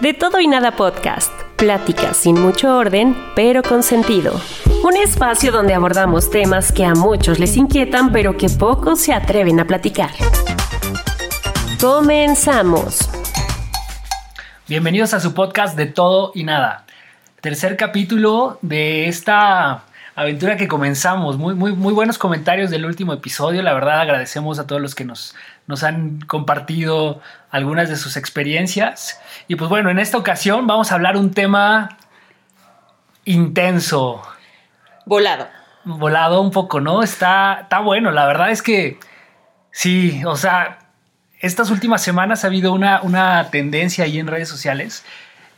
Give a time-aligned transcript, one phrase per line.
[0.00, 1.32] De todo y nada podcast.
[1.56, 4.38] Pláticas sin mucho orden, pero con sentido.
[4.84, 9.58] Un espacio donde abordamos temas que a muchos les inquietan, pero que pocos se atreven
[9.58, 10.10] a platicar.
[11.80, 13.08] Comenzamos.
[14.68, 16.84] Bienvenidos a su podcast de todo y nada.
[17.40, 21.38] Tercer capítulo de esta aventura que comenzamos.
[21.38, 23.62] Muy, muy, muy buenos comentarios del último episodio.
[23.62, 25.34] La verdad agradecemos a todos los que nos,
[25.66, 29.20] nos han compartido algunas de sus experiencias.
[29.48, 31.98] Y pues bueno, en esta ocasión vamos a hablar un tema
[33.24, 34.22] intenso.
[35.04, 35.48] Volado.
[35.84, 37.02] Volado un poco, ¿no?
[37.02, 38.10] Está, está bueno.
[38.10, 38.98] La verdad es que
[39.70, 40.78] sí, o sea,
[41.40, 45.04] estas últimas semanas ha habido una, una tendencia ahí en redes sociales,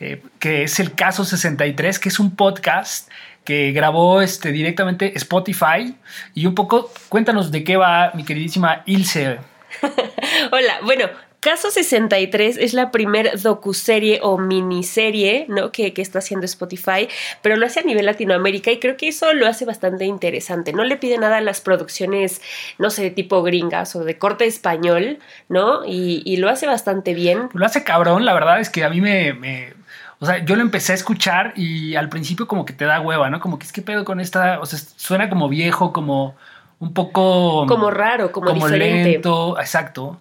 [0.00, 3.10] eh, que es el caso 63, que es un podcast
[3.44, 5.96] que grabó este, directamente Spotify.
[6.34, 9.38] Y un poco, cuéntanos de qué va mi queridísima Ilse.
[10.52, 11.06] Hola, bueno,
[11.40, 15.70] Caso 63 es la primer docuserie o miniserie ¿no?
[15.70, 17.08] que, que, está haciendo Spotify,
[17.42, 20.72] pero lo hace a nivel Latinoamérica y creo que eso lo hace bastante interesante.
[20.72, 22.42] No le pide nada a las producciones,
[22.78, 25.84] no sé, de tipo gringas o de corte español, ¿no?
[25.84, 27.50] Y, y lo hace bastante bien.
[27.52, 29.74] Lo hace cabrón, la verdad es que a mí me, me...
[30.18, 33.30] O sea, yo lo empecé a escuchar y al principio como que te da hueva,
[33.30, 33.38] ¿no?
[33.38, 36.34] Como que es que pedo con esta, o sea, suena como viejo, como
[36.80, 37.64] un poco...
[37.68, 39.12] Como raro, como, como diferente.
[39.12, 40.18] lento, exacto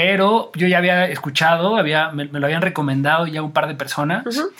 [0.00, 3.74] pero yo ya había escuchado, había, me, me, lo habían recomendado ya un par de
[3.74, 4.24] personas.
[4.24, 4.50] Uh -huh.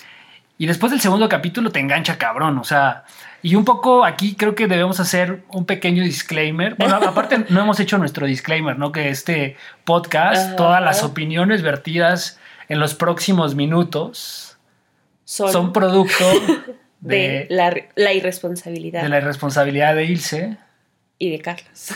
[0.59, 3.04] Y después del segundo capítulo te engancha cabrón, o sea,
[3.41, 6.75] y un poco aquí creo que debemos hacer un pequeño disclaimer.
[6.75, 8.91] Bueno, aparte no hemos hecho nuestro disclaimer, ¿no?
[8.91, 10.56] Que este podcast, uh -huh.
[10.56, 14.59] todas las opiniones vertidas en los próximos minutos
[15.25, 16.25] son, son producto
[17.00, 19.03] de, de la, la, irresponsabilidad.
[19.03, 20.56] De la irresponsabilidad de Ilse.
[21.16, 21.93] Y de Carlos.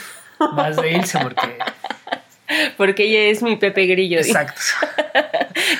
[0.55, 1.59] Más de Ilse porque
[2.77, 4.19] porque ella es mi Pepe Grillo.
[4.21, 4.61] Exacto.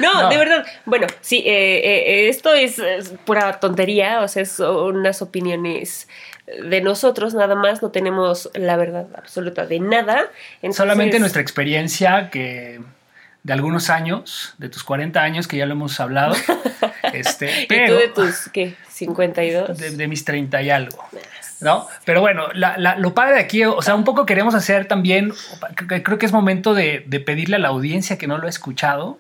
[0.01, 0.67] no, no, de verdad.
[0.85, 6.09] Bueno, sí, eh, eh, esto es, es, pura tontería, o sea, son unas opiniones
[6.47, 10.31] de nosotros nada más, no tenemos la verdad absoluta de nada.
[10.57, 12.81] Entonces, Solamente nuestra experiencia que
[13.43, 16.35] de algunos años, de tus 40 años, que ya lo hemos hablado.
[17.13, 19.79] este, pero, ¿Y tú de tus, qué, 52?
[19.79, 21.05] De, de mis 30 y algo.
[21.63, 21.87] ¿No?
[22.05, 25.33] Pero bueno, la, la, lo padre de aquí, o sea, un poco queremos hacer también,
[25.77, 29.19] creo que es momento de, de pedirle a la audiencia que no lo ha escuchado,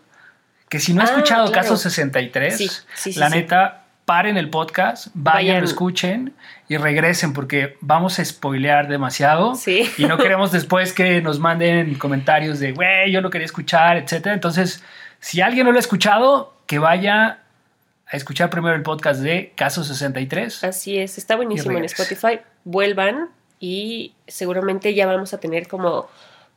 [0.68, 1.68] que si no ha escuchado ah, claro.
[1.68, 6.34] Caso 63, sí, sí, sí, la neta, paren el podcast, vayan, vayan, lo escuchen
[6.68, 9.52] y regresen porque vamos a spoilear demasiado
[9.98, 14.34] y no queremos después que nos manden comentarios de, güey, yo lo quería escuchar, etcétera.
[14.34, 14.82] Entonces,
[15.20, 17.41] si alguien no lo ha escuchado, que vaya
[18.12, 20.64] a escuchar primero el podcast de Caso 63.
[20.64, 22.40] Así es, está buenísimo en Spotify.
[22.64, 26.08] Vuelvan y seguramente ya vamos a tener como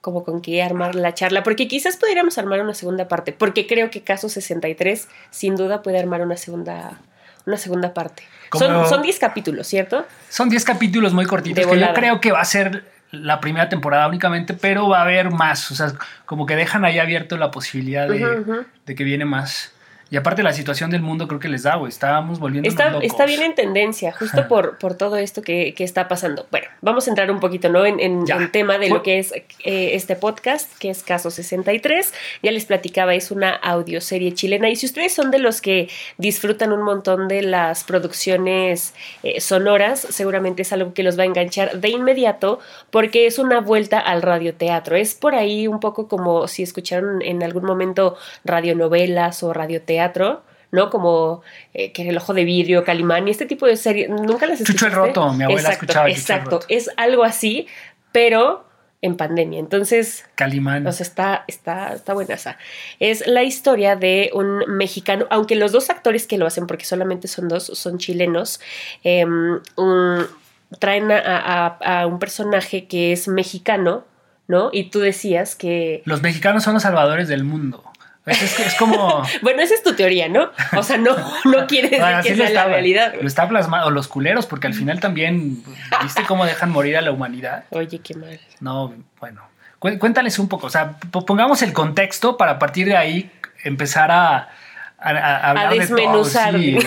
[0.01, 3.89] como con qué armar la charla, porque quizás pudiéramos armar una segunda parte, porque creo
[3.89, 6.99] que Caso 63 sin duda puede armar una segunda
[7.47, 8.23] una segunda parte.
[8.49, 10.05] Como son 10 capítulos, ¿cierto?
[10.29, 14.07] Son 10 capítulos muy cortitos que yo creo que va a ser la primera temporada
[14.07, 15.93] únicamente, pero va a haber más, o sea,
[16.25, 18.65] como que dejan ahí abierto la posibilidad de, uh -huh, uh -huh.
[18.85, 19.71] de que viene más.
[20.15, 21.89] Y aparte la situación del mundo creo que les da, güey.
[21.89, 23.03] Estábamos volviendo está, locos.
[23.03, 26.47] está bien en tendencia, justo por, por todo esto que, que, está pasando.
[26.51, 27.85] Bueno, vamos a entrar un poquito, ¿no?
[27.85, 32.13] En, en, en tema de lo que es eh, este podcast, que es Caso 63.
[32.41, 34.69] Ya les platicaba, es una audioserie chilena.
[34.69, 39.99] Y si ustedes son de los que disfrutan un montón de las producciones eh, sonoras,
[39.99, 42.59] seguramente es algo que los va a enganchar de inmediato,
[42.89, 44.95] porque es una vuelta al radioteatro.
[44.95, 48.15] Es por ahí un poco como si escucharon en algún momento
[48.45, 50.89] radionovelas o radioteatro teatro, ¿no?
[50.89, 51.41] Como
[51.73, 54.09] eh, que el ojo de vidrio, Calimán y este tipo de series.
[54.09, 54.73] Nunca las escuchaste.
[54.73, 56.09] Chucho el roto, mi abuela exacto, escuchaba.
[56.09, 57.67] Exacto, es algo así,
[58.11, 58.65] pero
[59.01, 59.59] en pandemia.
[59.59, 60.85] Entonces, Calimán.
[60.87, 62.57] O sea, está, está, está buena esa.
[62.99, 67.27] Es la historia de un mexicano, aunque los dos actores que lo hacen, porque solamente
[67.27, 68.59] son dos, son chilenos,
[69.03, 69.59] em,
[70.79, 74.05] traen a, un personaje que es mexicano,
[74.47, 74.69] ¿no?
[74.73, 76.01] Y tú decías que...
[76.05, 77.83] Los mexicanos son los salvadores del mundo.
[78.25, 79.23] Es, como.
[79.41, 80.51] bueno, esa es tu teoría, ¿no?
[80.75, 83.13] O sea, no, no quiere decir que sea la realidad.
[83.21, 85.63] Lo está plasmado, los culeros, porque al final también.
[86.03, 87.65] ¿Viste cómo dejan morir a la humanidad?
[87.69, 88.39] Oye, qué mal.
[88.59, 89.41] No, bueno.
[89.79, 93.29] Cuéntales un poco, o sea, pongamos el contexto para a partir de ahí
[93.63, 94.49] empezar a,
[94.97, 96.25] a, hablar de todo.
[96.25, 96.79] Sí,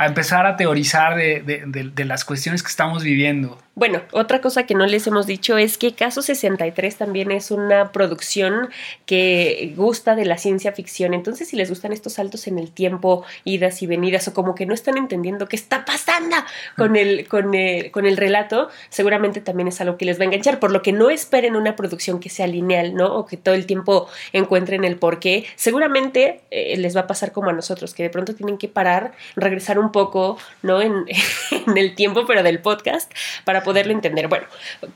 [0.00, 3.60] a empezar a teorizar de, las cuestiones que estamos viviendo.
[3.80, 7.92] Bueno, otra cosa que no les hemos dicho es que Caso 63 también es una
[7.92, 8.68] producción
[9.06, 11.14] que gusta de la ciencia ficción.
[11.14, 14.66] Entonces, si les gustan estos saltos en el tiempo, idas y venidas, o como que
[14.66, 16.36] no están entendiendo qué está pasando
[16.76, 17.52] con el, con
[17.90, 20.60] con el relato, seguramente también es algo que les va a enganchar.
[20.60, 23.16] Por lo que no esperen una producción que sea lineal, ¿no?
[23.16, 25.46] O que todo el tiempo encuentren el porqué.
[25.56, 29.12] Seguramente eh, les va a pasar como a nosotros, que de pronto tienen que parar,
[29.36, 30.82] regresar un poco, ¿no?
[30.82, 31.06] En,
[31.66, 33.10] en el tiempo, pero del podcast,
[33.46, 34.26] para poderlo entender.
[34.26, 34.46] Bueno,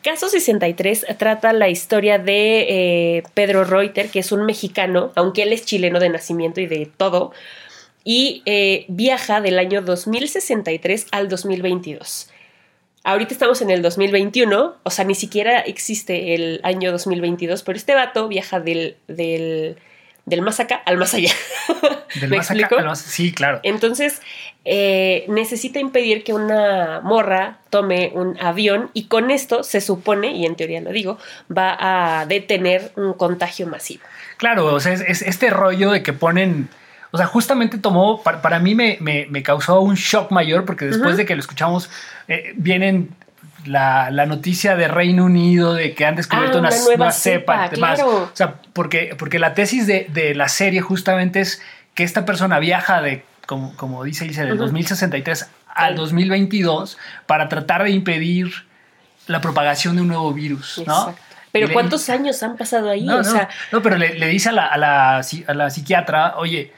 [0.02, 5.52] Caso 63 trata la historia de eh, Pedro Reuter, que es un mexicano, aunque él
[5.52, 7.30] es chileno de nacimiento y de todo,
[8.02, 12.30] y eh, viaja del año 2063 al 2022.
[13.04, 17.94] Ahorita estamos en el 2021, o sea, ni siquiera existe el año 2022, pero este
[17.94, 19.76] vato viaja del, del
[20.26, 21.30] del más acá al más allá.
[22.20, 23.60] Del más acá al más Sí, claro.
[23.62, 24.22] Entonces,
[24.64, 30.46] eh, necesita impedir que una morra tome un avión y con esto se supone, y
[30.46, 31.18] en teoría lo digo,
[31.56, 31.76] va
[32.20, 34.02] a detener un contagio masivo.
[34.38, 36.68] Claro, o sea, es, este rollo de que ponen...
[37.10, 41.36] O sea, justamente tomó, para, mí me, causó un shock mayor porque después de que
[41.36, 41.88] lo escuchamos,
[42.26, 43.10] eh, vienen
[43.66, 47.70] la, noticia de Reino Unido de que han descubierto ah, una, nueva cepa.
[48.02, 51.62] O sea, porque, porque la tesis de, la serie justamente es
[51.94, 57.84] que esta persona viaja de, como, como dice Ilse, del 2063 al 2022 para tratar
[57.84, 58.52] de impedir
[59.26, 61.14] la propagación de un nuevo virus, ¿no?
[61.52, 63.04] Pero ¿cuántos años han pasado ahí?
[63.04, 66.72] No, no, pero le, dice a la, a la psiquiatra, oye,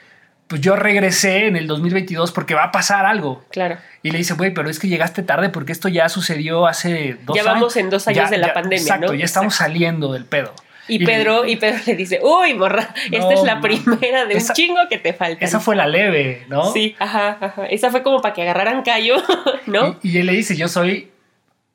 [0.49, 3.45] pues yo regresé en el 2022 porque va a pasar algo.
[3.51, 3.79] Claro.
[4.03, 7.37] Y le dice, güey, pero es que llegaste tarde porque esto ya sucedió hace dos
[7.37, 7.45] años.
[7.47, 10.55] Ya vamos en dos años de la pandemia, exacto, ya estamos saliendo del pedo.
[10.89, 14.41] Y, Pedro, le, y Pedro le dice, uy, morra, esta es la primera de un
[14.53, 15.45] chingo que te falta.
[15.45, 16.73] Esa fue la leve, ¿no?
[16.73, 17.67] Sí, ajá, ajá.
[17.67, 19.17] Esa fue como para que agarraran callo,
[19.67, 19.99] ¿no?
[20.03, 21.11] Y, y él le dice, yo soy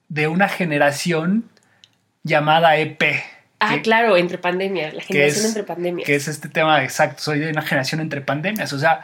[0.07, 1.50] de una generación
[2.23, 3.01] llamada EP.
[3.63, 6.07] Ah, claro, entre pandemias, la generación entre pandemias.
[6.07, 8.73] Que es este tema exacto, soy de una generación entre pandemias.
[8.73, 9.01] O sea,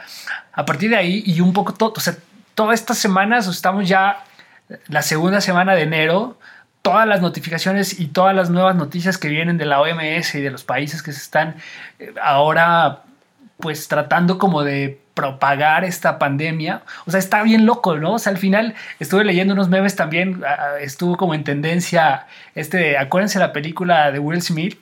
[0.52, 2.16] a partir de ahí y un poco todo, o sea,
[2.56, 4.24] todas estas semanas estamos ya
[4.88, 6.40] la segunda semana de enero,
[6.82, 10.50] todas las notificaciones y todas las nuevas noticias que vienen de la OMS y de
[10.50, 11.54] los países que se están
[12.00, 13.04] eh, ahora
[13.58, 16.82] pues tratando como de propagar esta pandemia.
[17.04, 18.14] O sea, está bien loco, ¿no?
[18.14, 22.28] O sea, al final estuve leyendo unos memes también, ah, ah, estuvo como en tendencia,
[22.54, 24.78] este, acuérdense la película de Will Smith.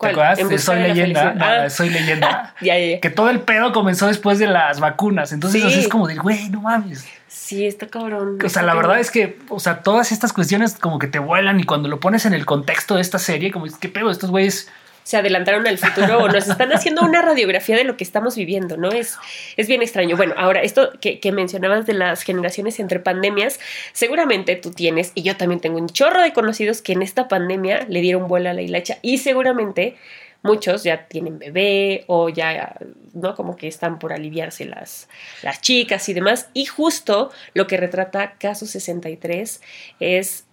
[0.00, 0.38] ¿Te acuerdas?
[0.62, 1.34] Soy leyenda.
[1.40, 1.68] Ah.
[1.68, 2.54] soy leyenda.
[2.60, 5.32] Que todo el pedo comenzó después de las vacunas.
[5.32, 7.04] Entonces es como de, güey, no mames.
[7.26, 8.38] Sí, está cabrón.
[8.44, 11.58] O sea, la verdad es que, o sea, todas estas cuestiones como que te vuelan
[11.58, 14.12] y cuando lo pones en el contexto de esta serie, como, ¿qué pedo?
[14.12, 14.70] Estos güeyes
[15.04, 18.76] se adelantaron al futuro o nos están haciendo una radiografía de lo que estamos viviendo,
[18.76, 18.88] ¿no?
[18.88, 19.16] Es,
[19.56, 20.16] es bien extraño.
[20.16, 23.60] Bueno, ahora, esto que, mencionabas de las generaciones entre pandemias,
[23.92, 27.86] seguramente tú tienes, y yo también tengo un chorro de conocidos que en esta pandemia
[27.88, 29.96] le dieron vuelo a la hilacha y seguramente
[30.42, 32.76] muchos ya tienen bebé o ya,
[33.12, 33.34] ¿no?
[33.34, 35.08] Como que están por aliviarse las,
[35.42, 36.48] las chicas y demás.
[36.54, 39.60] Y justo lo que retrata Caso 63
[40.00, 40.44] es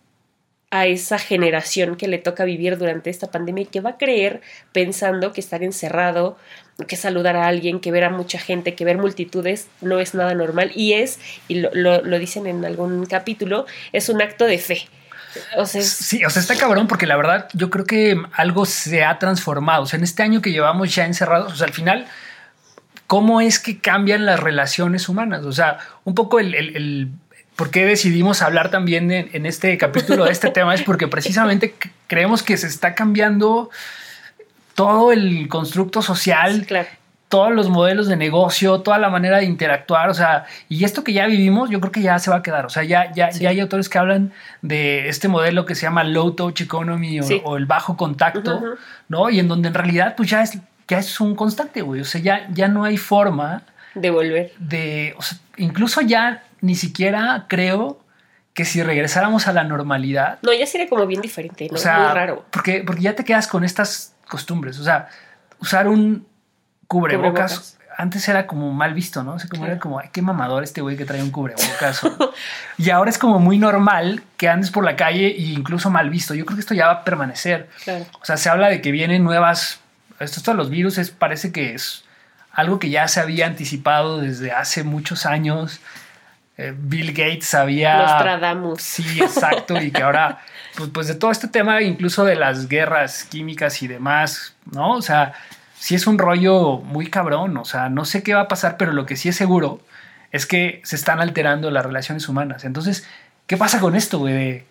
[0.71, 4.41] a esa generación que le toca vivir durante esta pandemia y que va a creer
[4.71, 6.37] pensando que estar encerrado,
[6.87, 10.33] que saludar a alguien, que ver a mucha gente, que ver multitudes no es nada
[10.33, 14.87] normal y es, y lo, dicen en algún capítulo, es un acto de fe.
[15.57, 19.03] O sea, sí, o sea, está cabrón porque la verdad yo creo que algo se
[19.03, 19.83] ha transformado.
[19.83, 22.07] O sea, en este año que llevamos ya encerrados, o sea, al final,
[23.07, 25.43] ¿cómo es que cambian las relaciones humanas?
[25.43, 27.11] O sea, un poco el
[27.61, 31.75] por qué decidimos hablar también en, este capítulo de este tema es porque precisamente
[32.07, 33.69] creemos que se está cambiando
[34.73, 36.65] todo el constructo social,
[37.29, 41.13] todos los modelos de negocio, toda la manera de interactuar, o sea, y esto que
[41.13, 43.49] ya vivimos, yo creo que ya se va a quedar, o sea, ya, ya, ya
[43.49, 47.67] hay autores que hablan de este modelo que se llama low touch economy o, el
[47.67, 48.59] bajo contacto,
[49.07, 49.29] ¿no?
[49.29, 52.21] Y en donde en realidad pues ya es, ya es un constante, güey, o sea,
[52.21, 53.61] ya, ya no hay forma
[53.93, 54.51] de volver.
[54.57, 57.99] De, o sea, incluso ya ni siquiera creo
[58.53, 60.39] que si regresáramos a la normalidad.
[60.41, 61.75] No, ya sería como bien diferente, ¿no?
[61.75, 62.45] O sea, Muy raro.
[62.51, 64.79] Porque, porque ya te quedas con estas costumbres.
[64.79, 65.07] O sea,
[65.59, 66.27] usar un
[66.87, 69.35] cubrebocas, antes era como mal visto, ¿no?
[69.35, 72.01] O sea, como era como, ay, qué mamador este güey que trae un cubrebocas.
[72.77, 76.33] y ahora es como muy normal que andes por la calle e incluso mal visto.
[76.33, 77.69] Yo creo que esto ya va a permanecer.
[78.21, 79.79] O sea, se habla de que vienen nuevas.
[80.19, 82.03] Esto de los virus es, parece que es
[82.51, 85.79] algo que ya se había anticipado desde hace muchos años.
[86.61, 87.97] Eh, Bill Gates había.
[87.97, 88.81] Nostradamus.
[88.81, 89.81] Sí, exacto.
[89.81, 90.39] y que ahora,
[90.75, 94.91] pues, pues de todo este tema, incluso de las guerras químicas y demás, ¿no?
[94.93, 95.33] O sea,
[95.79, 97.57] sí es un rollo muy cabrón.
[97.57, 99.81] O sea, no sé qué va a pasar, pero lo que sí es seguro
[100.31, 102.63] es que se están alterando las relaciones humanas.
[102.63, 103.07] Entonces,
[103.47, 104.63] ¿qué pasa con esto, güey?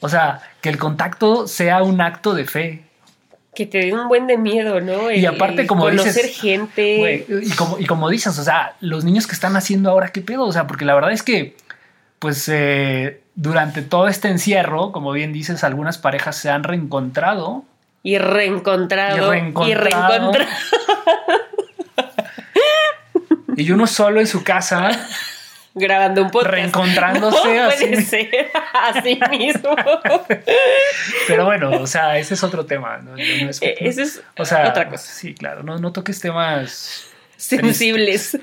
[0.00, 2.89] O sea, que el contacto sea un acto de fe
[3.54, 5.10] que te dé un buen de miedo, ¿no?
[5.10, 7.26] y aparte, como conocer gente.
[7.28, 10.44] y, como, y como dices, o sea, los niños que están haciendo ahora, ¿qué pedo?
[10.44, 11.56] O sea, porque la verdad es que,
[12.18, 17.64] pues, eh, durante todo este encierro, como bien dices, algunas parejas se han reencontrado.
[18.02, 19.16] Y reencontrado.
[19.16, 19.70] Y reencontrado.
[19.70, 20.32] Y, reencontrado.
[23.56, 24.90] y uno solo en su casa
[25.74, 26.54] grabando un podcast.
[26.54, 27.86] Reencontrándose no así.
[27.86, 29.74] Puede ser así mismo.
[31.28, 32.98] Pero bueno, o sea, ese es otro tema.
[32.98, 33.16] ¿no?
[33.16, 35.12] es, eh, ese es o sea, otra cosa.
[35.12, 37.10] Sí, claro, no, no toques temas
[37.40, 38.38] sensibles,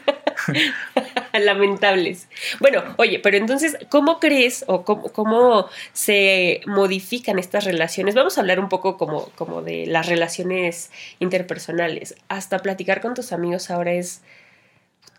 [1.34, 2.28] lamentables.
[2.60, 8.16] Bueno, oye, pero entonces, ¿cómo crees o cómo, cómo, se modifican estas relaciones?
[8.16, 12.16] Vamos a hablar un poco como, como de las relaciones interpersonales.
[12.28, 14.22] Hasta platicar con tus amigos ahora es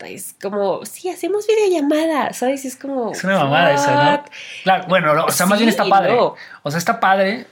[0.07, 2.65] es como, sí, hacemos videollamada, ¿sabes?
[2.65, 3.13] Es como...
[3.13, 4.25] Es una mamada eso, ¿no?
[4.63, 6.17] Claro, bueno, o sea, más bien está padre.
[6.19, 7.47] O sea, está padre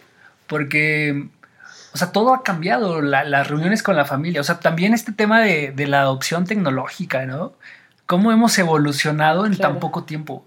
[0.46, 1.28] porque,
[1.92, 5.40] o sea, todo ha cambiado, las reuniones con la familia, o sea, también este tema
[5.40, 7.54] de, la adopción tecnológica, ¿no?
[8.06, 10.44] Cómo hemos evolucionado en tan poco tiempo.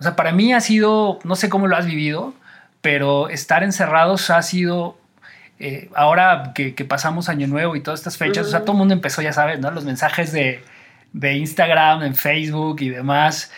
[0.00, 2.34] O sea, para mí ha sido, no sé cómo lo has vivido,
[2.80, 4.96] pero estar encerrados ha sido
[5.60, 8.94] eh, ahora que, pasamos Año Nuevo y todas estas fechas, o sea, todo el mundo
[8.94, 9.70] empezó, ya sabes, ¿no?
[9.70, 10.64] Los mensajes de
[11.12, 13.50] de Instagram, en Facebook y demás,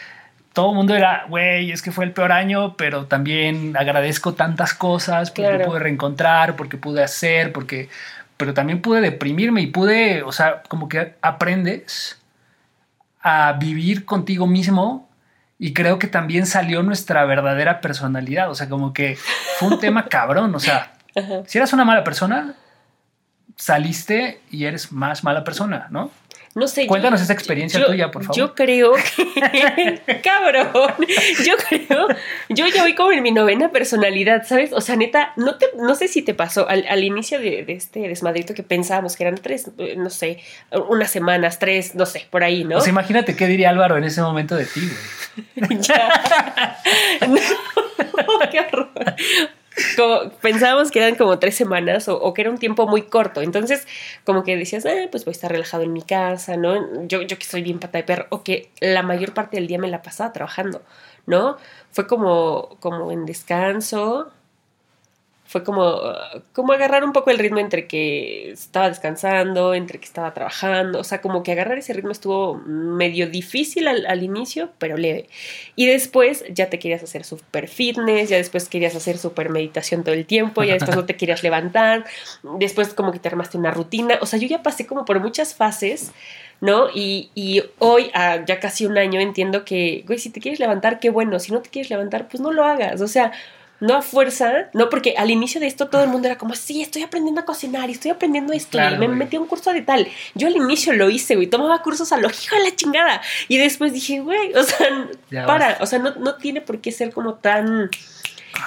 [0.52, 4.75] todo el mundo era, güey, es que fue el peor año, pero también agradezco tantas
[4.75, 7.88] cosas porque pude reencontrar, porque pude hacer, porque,
[8.37, 12.21] pero también pude deprimirme y pude, o sea, como que aprendes
[13.23, 15.09] a vivir contigo mismo
[15.59, 19.16] y creo que también salió nuestra verdadera personalidad, o sea, como que
[19.59, 20.92] fue un tema cabrón, o sea,
[21.47, 22.56] si eras una mala persona,
[23.56, 26.11] saliste y eres más mala persona, ¿no?
[26.54, 26.87] No sé.
[26.87, 28.37] Cuéntanos esa experiencia tuya, por favor.
[28.37, 30.21] Yo creo que.
[30.23, 30.94] cabrón.
[31.44, 32.09] Yo creo.
[32.50, 34.73] Yo ya voy como en mi novena personalidad, ¿sabes?
[34.75, 38.52] O sea, neta, no, te, no sé si te pasó al, inicio de, este desmadrito
[38.52, 40.40] que pensábamos que eran tres, no sé,
[40.88, 42.76] unas semanas, tres, no sé, por ahí, ¿no?
[42.76, 44.80] Pues imagínate qué diría Álvaro en ese momento de ti,
[45.56, 45.80] güey.
[45.80, 46.76] ya.
[47.28, 48.90] no, qué horror
[50.41, 53.43] pensábamos que eran como tres semanas o, que era un tiempo muy corto.
[53.43, 53.87] Entonces,
[54.25, 57.07] como que decías, ah, pues voy a estar relajado en mi casa, ¿no?
[57.07, 59.79] Yo, yo que soy bien pata de perro, o que la mayor parte del día
[59.79, 60.83] me la pasaba trabajando,
[61.26, 61.57] ¿no?
[61.91, 64.31] Fue como, como en descanso,
[65.52, 66.00] fue como,
[66.54, 71.04] como agarrar un poco el ritmo entre que estaba descansando, entre que estaba trabajando, o
[71.04, 75.28] sea, como que agarrar ese ritmo estuvo medio difícil al, inicio, pero leve.
[75.76, 80.14] Y después ya te querías hacer super fitness, ya después querías hacer super meditación todo
[80.14, 82.06] el tiempo, ya después no te querías levantar,
[82.59, 85.54] después como que te armaste una rutina, o sea, yo ya pasé como por muchas
[85.54, 86.12] fases.
[86.62, 86.87] ¿no?
[86.94, 88.12] Y, y hoy,
[88.47, 91.61] ya casi un año, entiendo que, güey, si te quieres levantar, qué bueno, si no
[91.61, 93.32] te quieres levantar, pues no lo hagas, o sea,
[93.83, 96.81] no a fuerza, no, porque al inicio de esto todo el mundo era como, sí,
[96.81, 99.83] estoy aprendiendo a cocinar y estoy aprendiendo esto y me metí a un curso de
[99.83, 100.07] tal.
[100.37, 103.21] Yo al inicio lo hice, güey, tomaba cursos a lo hijo de la chingada.
[103.49, 105.09] Y después dije, güey, o sea,
[105.47, 107.91] para, o sea, no, no tiene por qué ser como tan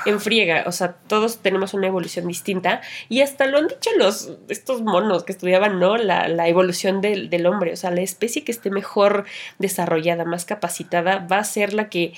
[0.06, 4.34] en friega, o sea, todos tenemos una evolución distinta y hasta lo han dicho los,
[4.50, 5.96] estos monos que estudiaban, ¿no?
[5.96, 9.26] La, la evolución del, del, hombre, o sea, la especie que esté mejor
[9.60, 12.14] desarrollada, más capacitada, va a ser la que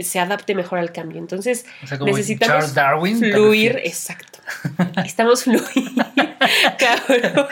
[0.00, 1.18] se adapte mejor al cambio.
[1.18, 1.66] Entonces,
[2.00, 4.38] necesitamos fluir, exacto.
[5.04, 5.92] Estamos fluir,
[6.78, 7.46] cabrón.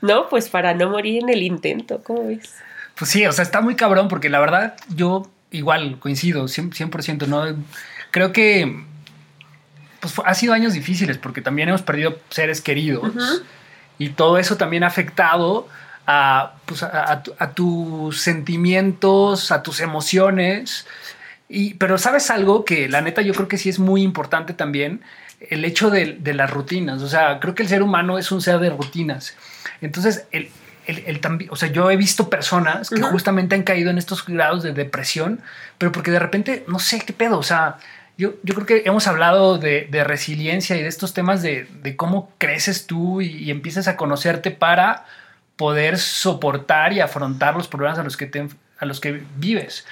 [0.00, 2.54] no, pues para no morir en el intento, ¿cómo ves?
[2.96, 7.56] Pues sí, o sea, está muy cabrón porque la verdad yo igual coincido 100%, ¿no?
[8.10, 8.84] Creo que
[10.00, 13.42] pues ha sido años difíciles porque también hemos perdido seres queridos
[13.98, 15.68] y todo eso también ha afectado
[16.06, 20.86] a, pues, a, tus sentimientos, a tus emociones.
[21.48, 25.00] Y, pero sabes algo que la neta yo creo que sí es muy importante también,
[25.40, 27.02] el hecho de, las rutinas.
[27.02, 29.34] O sea, creo que el ser humano es un ser de rutinas.
[29.80, 30.50] Entonces, el,
[30.86, 34.72] el, o sea, yo he visto personas que justamente han caído en estos grados de
[34.72, 35.40] depresión,
[35.78, 37.78] pero porque de repente, no sé qué pedo, o sea,
[38.18, 42.86] yo, yo creo que hemos hablado de, resiliencia y de estos temas de, cómo creces
[42.86, 45.06] tú y, empiezas a conocerte para
[45.56, 49.86] poder soportar y afrontar los problemas a los que, te, a los que vives.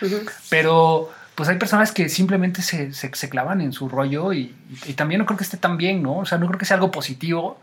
[0.50, 4.54] Pero pues hay personas que simplemente se, se, clavan en su rollo y,
[4.86, 6.18] y, también no creo que esté tan bien, ¿no?
[6.18, 7.60] O sea, no creo que sea algo positivo.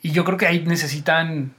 [0.00, 1.54] Y yo creo que ahí necesitan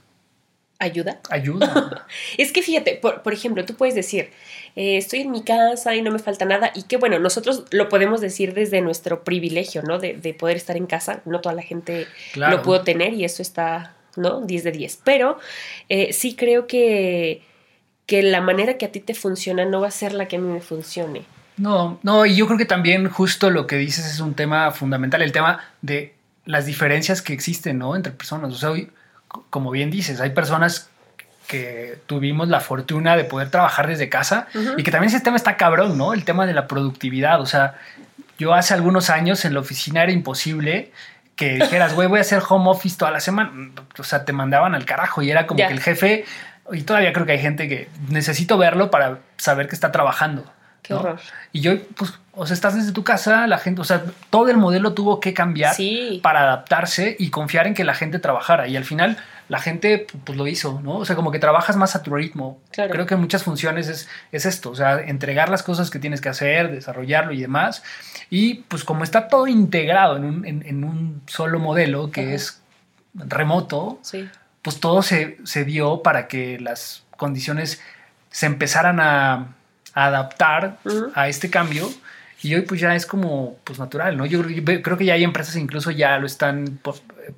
[0.80, 1.20] ayuda.
[1.30, 2.06] Ayuda.
[2.38, 4.30] es que fíjate, por, por, ejemplo, tú puedes decir,
[4.74, 7.88] eh, estoy en mi casa y no me falta nada, y que bueno, nosotros lo
[7.88, 9.98] podemos decir desde nuestro privilegio, ¿no?
[9.98, 13.42] De, de poder estar en casa, no toda la gente lo pudo tener y eso
[13.42, 14.40] está, ¿no?
[14.40, 15.38] 10 de 10, pero
[15.88, 17.42] eh, sí creo que,
[18.10, 20.40] que la manera que a ti te funciona no va a ser la que a
[20.40, 21.22] mí me funcione.
[21.56, 25.22] No, no, y yo creo que también justo lo que dices es un tema fundamental,
[25.22, 27.94] el tema de las diferencias que existen, ¿no?
[27.94, 28.52] Entre personas.
[28.52, 28.90] O sea, hoy,
[29.48, 30.90] como bien dices, hay personas
[31.46, 35.56] que tuvimos la fortuna de poder trabajar desde casa y que también ese tema está
[35.56, 36.12] cabrón, ¿no?
[36.12, 37.40] El tema de la productividad.
[37.40, 37.76] O sea,
[38.40, 40.90] yo hace algunos años en la oficina era imposible
[41.36, 43.70] que dijeras, güey, voy a hacer home office toda la semana.
[43.96, 46.24] O sea, te mandaban al carajo y era como que el jefe,
[46.72, 50.44] y todavía creo que hay gente que necesito verlo para saber que está trabajando.
[50.82, 51.20] Qué horror.
[51.52, 54.56] Y yo, pues, o sea, estás desde tu casa, la gente, o sea, todo el
[54.56, 55.76] modelo tuvo que cambiar
[56.22, 58.66] para adaptarse y confiar en que la gente trabajara.
[58.66, 60.96] Y al final, la gente, pues, lo hizo, ¿no?
[60.98, 62.60] O sea, como que trabajas más a tu ritmo.
[62.70, 66.20] Creo que en muchas funciones es, es esto, o sea, entregar las cosas que tienes
[66.20, 67.82] que hacer, desarrollarlo y demás.
[68.30, 72.62] Y pues como está todo integrado en un, en, un solo modelo que es
[73.12, 74.00] remoto,
[74.62, 77.80] pues todo se, se dio para que las condiciones
[78.30, 79.54] se empezaran a
[79.94, 80.78] adaptar
[81.14, 81.90] a este cambio
[82.42, 84.24] y hoy pues ya es como pues natural, ¿no?
[84.24, 86.80] Yo, creo que ya hay empresas incluso ya lo están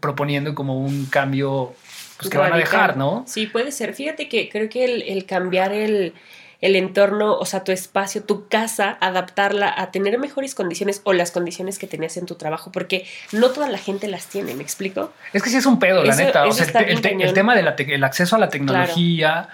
[0.01, 1.75] proponiendo como un cambio
[2.19, 3.25] pues, que van a dejar, ¿no?
[3.27, 3.95] Sí, puede ser.
[3.95, 6.15] Fíjate que creo que el, cambiar el,
[6.63, 11.31] el, entorno, o sea, tu espacio, tu casa, adaptarla a tener mejores condiciones o las
[11.31, 15.13] condiciones que tenías en tu trabajo, porque no toda la gente las tiene, ¿me explico?
[15.33, 16.47] Es que sí es un pedo, la neta.
[16.47, 17.01] O sea, el,
[17.35, 19.49] tema del acceso a la tecnología,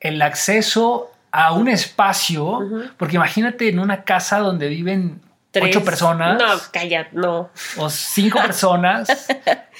[0.00, 2.60] el acceso a un espacio,
[2.96, 5.20] porque imagínate en una casa donde viven
[5.60, 6.38] ocho personas.
[6.38, 7.50] No, calla, no.
[7.76, 9.26] O cinco personas,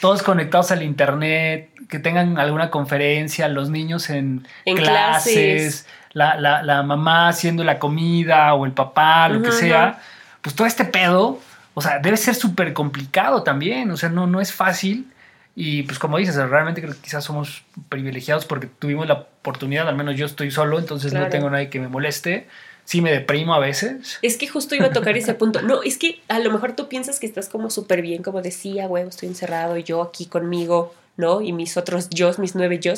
[0.01, 7.65] todos conectados al internet, que tengan alguna conferencia, los niños en, clases, La, mamá haciendo
[7.65, 10.01] la comida o el papá, lo que sea.
[10.41, 11.41] Pues todo este pedo,
[11.75, 13.91] o sea, debe ser súper complicado también.
[13.91, 15.11] O sea, no, no es fácil.
[15.57, 19.97] Y pues como dices, realmente creo que quizás somos privilegiados porque tuvimos la oportunidad, al
[19.97, 22.49] menos yo estoy solo, entonces no tengo nadie que me moleste.
[22.85, 24.19] Sí me deprimo a veces.
[24.21, 25.63] Es que justo iba a tocar ese punto.
[25.63, 28.87] No, es que a lo mejor tú piensas que estás como súper bien, como decía,
[28.89, 31.41] huevo, estoy encerrado yo aquí conmigo, ¿no?
[31.41, 32.93] Y mis otros yo, mis nueve yo.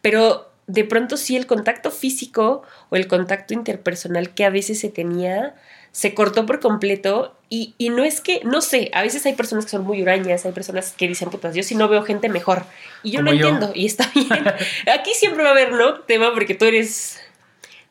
[0.00, 4.90] Pero de pronto sí el contacto físico o el contacto interpersonal que a veces se
[4.90, 5.56] tenía
[5.90, 9.70] se cortó por completo y, no es que, no sé, a veces hay personas que
[9.70, 12.64] son muy hurañas, hay personas que dicen, putas, yo si no veo gente mejor.
[13.02, 14.28] Y yo lo entiendo y está bien.
[14.94, 16.00] Aquí siempre va a haber, ¿no?
[16.00, 17.18] Tema porque tú eres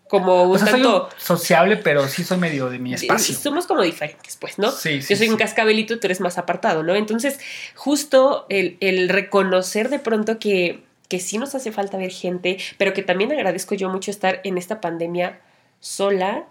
[0.07, 1.09] como un tanto...
[1.17, 3.35] sociable, pero sí soy medio de mi espacio.
[3.35, 4.71] Somos como diferentes, pues, ¿no?
[4.71, 6.95] Sí, Yo soy un cascabelito y tú eres más apartado, ¿no?
[6.95, 7.39] Entonces,
[7.73, 12.93] justo el, el reconocer de pronto que, que sí nos hace falta ver gente, pero
[12.93, 15.39] que también agradezco yo mucho estar en esta pandemia
[15.79, 16.45] sola,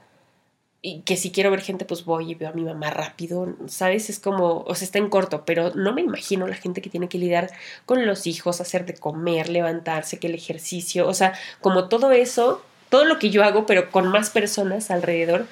[0.83, 4.09] y que si quiero ver gente, pues voy y veo a mi mamá rápido, ¿sabes?
[4.09, 7.09] Es como, o sea, está en corto, pero no me imagino la gente que tiene
[7.09, 7.51] que lidiar
[7.87, 12.65] con los hijos, hacer de comer, levantarse, que el ejercicio, o sea, como todo eso,
[12.89, 15.47] todo lo que yo hago, pero con más personas alrededor,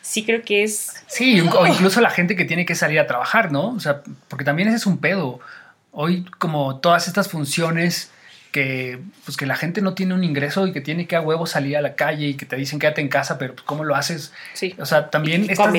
[0.00, 1.02] sí creo que es...
[1.08, 3.70] Sí, o incluso la gente que tiene que salir a trabajar, ¿no?
[3.70, 5.40] O sea, porque también ese es un pedo.
[5.90, 8.12] Hoy como todas estas funciones
[8.50, 11.46] que, pues que la gente no tiene un ingreso y que tiene que a huevo
[11.46, 13.94] salir a la calle y que te dicen quédate en casa, pero pues, ¿cómo lo
[13.94, 14.32] haces?
[14.54, 14.74] Sí.
[14.78, 15.70] O sea, también está,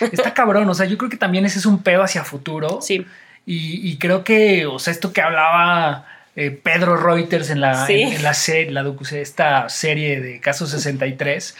[0.00, 0.68] está cabrón.
[0.68, 2.80] O sea, yo creo que también ese es un pedo hacia futuro.
[2.80, 3.06] Sí.
[3.48, 8.34] Y, creo que, o sea, esto que hablaba eh, Pedro Reuters en la, en, la,
[8.34, 11.54] serie, la esta serie de Casos 63,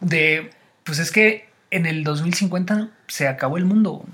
[0.00, 0.50] de,
[0.82, 4.04] pues es que en el 2050 se acabó el mundo.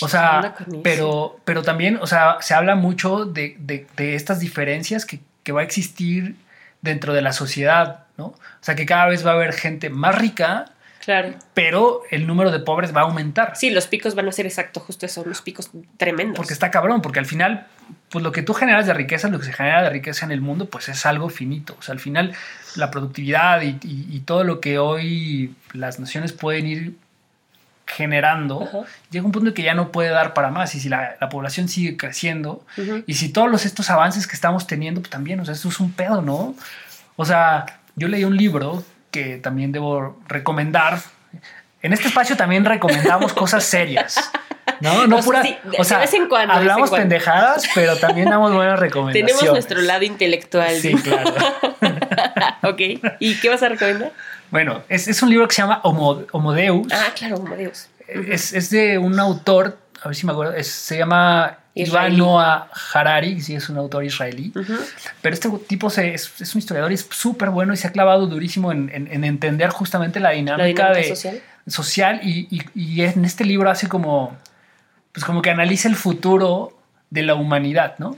[0.00, 5.20] O sea, pero, pero también, o sea, se habla mucho de, estas diferencias que,
[5.52, 6.36] va a existir
[6.80, 8.26] dentro de la sociedad, ¿no?
[8.26, 10.66] O sea, que cada vez va a haber gente más rica,
[11.04, 11.34] Claro.
[11.52, 13.52] Pero el número de pobres va a aumentar.
[13.56, 16.34] Sí, los picos van a ser exacto, justo eso, los picos tremendos.
[16.34, 17.66] Porque está cabrón, porque al final,
[18.08, 20.40] pues lo que tú generas de riqueza, lo que se genera de riqueza en el
[20.40, 21.76] mundo, pues es algo finito.
[21.78, 22.34] O sea, al final,
[22.76, 26.94] la productividad y todo lo que hoy las naciones pueden ir
[27.86, 30.74] generando, llega un punto en que ya no puede dar para más.
[30.74, 32.64] Y si la, población sigue creciendo,
[33.06, 35.92] y si todos estos avances que estamos teniendo, pues también, o sea, eso es un
[35.92, 36.54] pedo, ¿no?
[37.16, 37.66] O sea,
[37.96, 40.98] yo leí un libro que también debo recomendar.
[41.82, 44.30] En este espacio también recomendamos cosas serias.
[44.80, 45.42] No, no pura.
[45.78, 46.04] o sea,
[46.48, 49.36] hablamos pendejadas, pero también damos buenas recomendaciones.
[49.36, 50.74] Tenemos nuestro lado intelectual.
[50.76, 51.32] Sí, claro.
[52.62, 52.80] ok.
[53.20, 54.12] ¿Y qué vas a recomendar?
[54.50, 56.92] Bueno, es, un libro que se llama Homodeus.
[56.92, 57.88] Ah, claro, Homodeus.
[58.06, 63.54] Es, de un autor, a ver si me acuerdo, se llama Iván Noah Harari, sí
[63.54, 64.52] es un autor israelí.
[65.22, 68.70] Pero este tipo es, un historiador y es súper bueno y se ha clavado durísimo
[68.72, 68.90] en,
[69.24, 74.36] entender justamente la dinámica, de, social, social y, y, en este libro hace como,
[75.12, 76.78] pues como que analiza el futuro
[77.10, 78.16] de la humanidad, ¿no?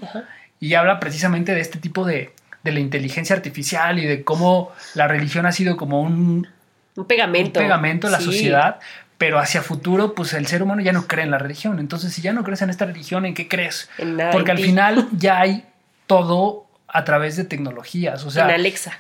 [0.60, 2.32] Y habla precisamente de este tipo de,
[2.66, 6.46] de la inteligencia artificial y de cómo la religión ha sido como un,
[6.96, 7.60] un pegamento.
[7.60, 8.80] Un pegamento en la sociedad,
[9.16, 11.78] pero hacia futuro, pues el ser humano ya no cree en la religión.
[11.78, 13.88] Entonces, si ya no crees en esta religión, ¿en qué crees?
[14.32, 15.64] Porque al final ya hay
[16.06, 18.24] todo a través de tecnologías.
[18.24, 18.98] O sea, en Alexa.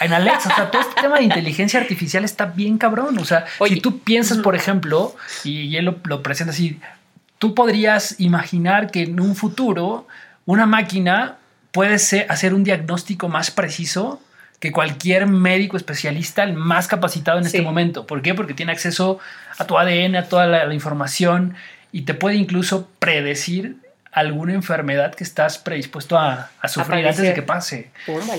[0.00, 3.18] En Alexa, o sea, todo este tema de inteligencia artificial está bien cabrón.
[3.18, 6.80] O sea, si tú piensas, por ejemplo, y él lo, lo presenta así,
[7.38, 10.06] tú podrías imaginar que en un futuro
[10.46, 11.36] una máquina
[11.72, 14.20] puede hacer un diagnóstico más preciso
[14.60, 18.06] que cualquier médico especialista, el más capacitado en este momento.
[18.06, 18.32] ¿Por qué?
[18.32, 19.18] Porque tiene acceso
[19.58, 21.56] a tu ADN, a toda la, información
[21.90, 23.78] y te puede incluso predecir
[24.12, 27.90] alguna enfermedad que estás predispuesto a, sufrir antes de que pase.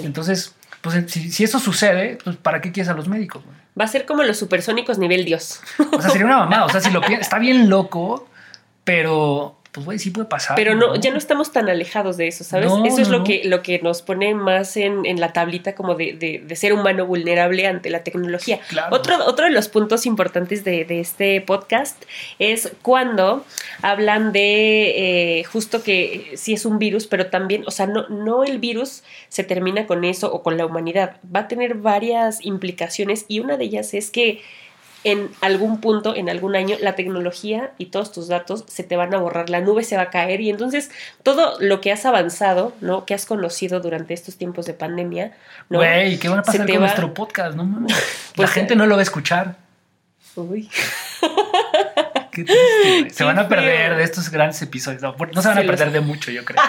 [0.03, 3.43] Entonces, pues si, eso sucede, pues ¿para qué quieres a los médicos?
[3.77, 5.59] Va a ser como los supersónicos nivel Dios.
[5.91, 6.65] O sea, sería una mamada.
[6.65, 8.29] O sea, si lo está bien loco,
[8.85, 10.55] pero pues güey, sí puede pasar.
[10.55, 12.71] Pero no, ya no estamos tan alejados de eso, ¿sabes?
[12.85, 16.13] eso es lo, que, lo que nos pone más en, en la tablita como de,
[16.13, 18.59] de, ser humano vulnerable ante la tecnología.
[18.91, 21.99] Otro, otro de los puntos importantes de, de este podcast
[22.37, 23.43] es cuando
[23.81, 28.43] hablan de eh, justo que sí es un virus, pero también, o sea, no, no
[28.43, 33.25] el virus se termina con eso o con la humanidad, va a tener varias implicaciones
[33.27, 34.43] y una de ellas es que
[35.03, 39.13] en algún punto, en algún año, la tecnología y todos tus datos se te van
[39.13, 40.91] a borrar, la nube se va a caer y entonces
[41.23, 43.05] todo lo que has avanzado, ¿no?
[43.05, 45.33] Que has conocido durante estos tiempos de pandemia,
[45.69, 45.79] ¿no?
[45.79, 47.55] Güey, ¿qué van a pasar con nuestro podcast?
[47.55, 47.95] No la
[48.35, 49.57] pues gente no lo va a escuchar.
[50.35, 50.69] Uy.
[52.31, 52.45] Qué
[53.11, 55.01] se van a perder de estos grandes episodios.
[55.01, 56.61] No, se van a perder de mucho, yo creo.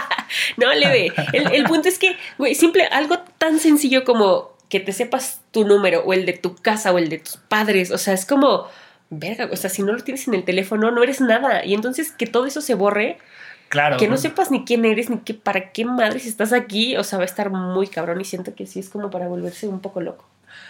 [0.57, 1.13] no, leve.
[1.33, 5.67] El, el punto es que, güey, simple, algo tan sencillo como que te sepas tu
[5.67, 7.91] número o el de tu casa o el de tus padres.
[7.91, 8.67] O sea, es como,
[9.11, 11.65] verga, o sea, si no lo tienes en el teléfono, no eres nada.
[11.65, 13.19] Y entonces que todo eso se borre.
[13.69, 13.97] Claro.
[13.97, 16.97] Que no sepas ni quién eres, ni qué, para qué madres estás aquí.
[16.97, 19.67] O sea, va a estar muy cabrón y siento que sí es como para volverse
[19.67, 20.27] un poco loco.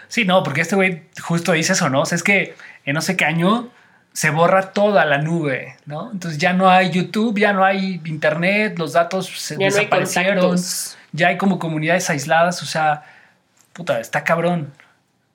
[0.09, 2.03] Sí, no, porque este güey justo dice eso, ¿no?
[2.03, 2.55] O sea, es que
[2.85, 3.71] en no sé qué año
[4.15, 6.13] se borra toda la nube, ¿no?
[6.13, 10.57] Entonces ya no hay YouTube, ya no hay internet, los datos se desaparecieron,
[11.13, 13.03] ya hay como comunidades aisladas, o sea,
[13.75, 14.73] puta, está cabrón.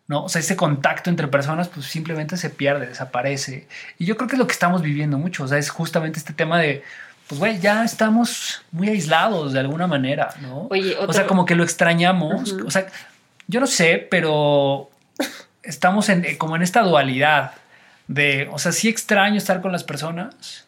[0.07, 0.23] ¿no?
[0.23, 3.67] O sea, ese contacto entre personas pues simplemente se pierde, desaparece.
[3.99, 6.33] Y yo creo que es lo que estamos viviendo mucho, o sea, es justamente este
[6.33, 6.83] tema de,
[7.27, 10.67] pues, güey, ya estamos muy aislados de alguna manera, ¿no?
[10.71, 12.87] Oye, O sea, como que lo extrañamos, o sea,
[13.47, 14.89] yo no sé, pero
[15.61, 17.51] estamos en, como en esta dualidad
[18.07, 20.65] de, o sea, sí extraño estar con las personas,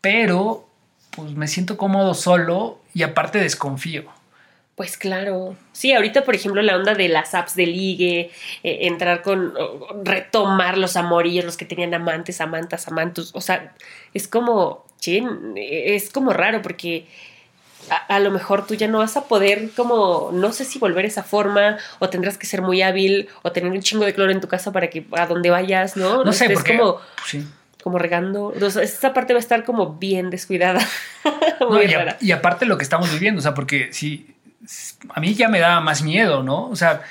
[0.00, 0.68] pero
[1.12, 4.17] pues me siento cómodo solo y aparte desconfío.
[4.78, 5.56] Pues claro.
[5.72, 8.30] Sí, ahorita, por ejemplo, la onda de las apps de ligue,
[8.62, 9.52] eh, entrar con,
[10.04, 13.32] retomar los amorillos, los que tenían amantes, amantas, amantos.
[13.34, 13.74] O sea,
[14.14, 17.08] es como, chin, es como raro porque
[18.06, 21.24] a, lo mejor tú ya no vas a poder como, no sé si volver esa
[21.24, 24.46] forma o tendrás que ser muy hábil o tener un chingo de cloro en tu
[24.46, 26.22] casa para que a donde vayas, ¿no?
[26.22, 27.00] No sé, porque, como,
[27.82, 28.54] como regando.
[28.80, 30.86] esta parte va a estar como bien descuidada.
[31.68, 34.37] muy y, y aparte lo que estamos viviendo, o sea, porque si
[35.10, 36.68] a mí ya me daba más miedo, ¿no?
[36.68, 37.02] O sea,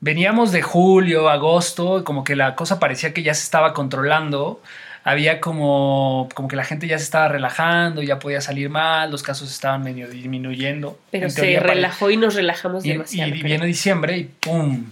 [0.00, 4.60] veníamos de julio, agosto, como que la cosa parecía que ya se estaba controlando.
[5.02, 9.22] Había como, como que la gente ya se estaba relajando, ya podía salir mal, los
[9.22, 10.98] casos estaban medio disminuyendo.
[11.10, 13.34] Pero se relajó y nos relajamos y, demasiado.
[13.34, 14.84] Y viene diciembre y ¡pum!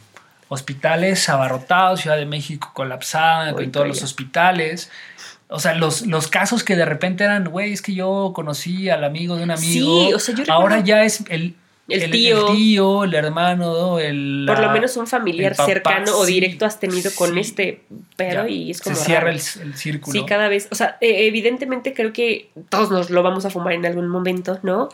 [0.49, 4.91] Hospitales abarrotados, Ciudad de México colapsada, con todos los hospitales.
[5.49, 9.05] O sea, los, los casos que de repente eran, güey, es que yo conocí al
[9.05, 10.07] amigo de un amigo.
[10.07, 11.55] Sí, o sea, yo Ahora ya es el,
[11.93, 12.49] el, tío.
[12.49, 14.45] El tío, el hermano, el.
[14.47, 17.83] Por lo menos un familiar cercano o directo has tenido con este
[18.17, 18.97] pero y es como.
[18.97, 20.13] Se cierra el, círculo.
[20.13, 20.69] Sí, cada vez.
[20.71, 24.59] O sea, e, evidentemente creo que todos nos lo vamos a fumar en algún momento,
[24.63, 24.89] ¿no?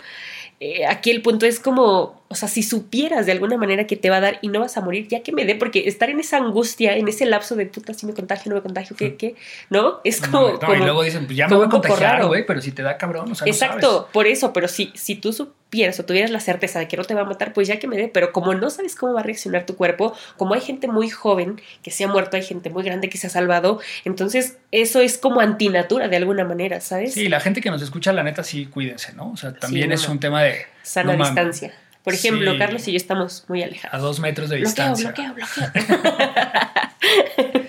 [0.60, 4.10] Eh, aquí el punto es como o sea, si supieras de alguna manera que te
[4.10, 6.20] va a dar y no vas a morir, ya que me dé, porque estar en
[6.20, 9.16] esa angustia, en ese lapso de puta, si me contagio, no me contagio, ¿qué?
[9.16, 9.34] qué?
[9.70, 10.00] ¿No?
[10.04, 10.50] Es como.
[10.50, 13.32] y luego dicen, pues ya me voy a contagiar, güey, pero si te da cabrón,
[13.32, 16.86] o sea, Exacto, por eso, pero si, si tú supieras o tuvieras la certeza de
[16.86, 18.94] que no te va a matar, pues ya que me dé, pero como no sabes
[18.94, 22.36] cómo va a reaccionar tu cuerpo, como hay gente muy joven que se ha muerto,
[22.36, 26.44] hay gente muy grande que se ha salvado, entonces eso es como antinatura de alguna
[26.44, 27.14] manera, ¿sabes?
[27.14, 29.32] Sí, la gente que nos escucha, la neta, sí, cuídense, ¿no?
[29.32, 30.66] O sea, también es un tema de.
[30.82, 31.72] Sana distancia.
[32.04, 33.94] Por ejemplo, Carlos y yo estamos muy alejados.
[33.94, 35.12] A dos metros de distancia.
[35.12, 35.68] Bloqueo, bloqueo,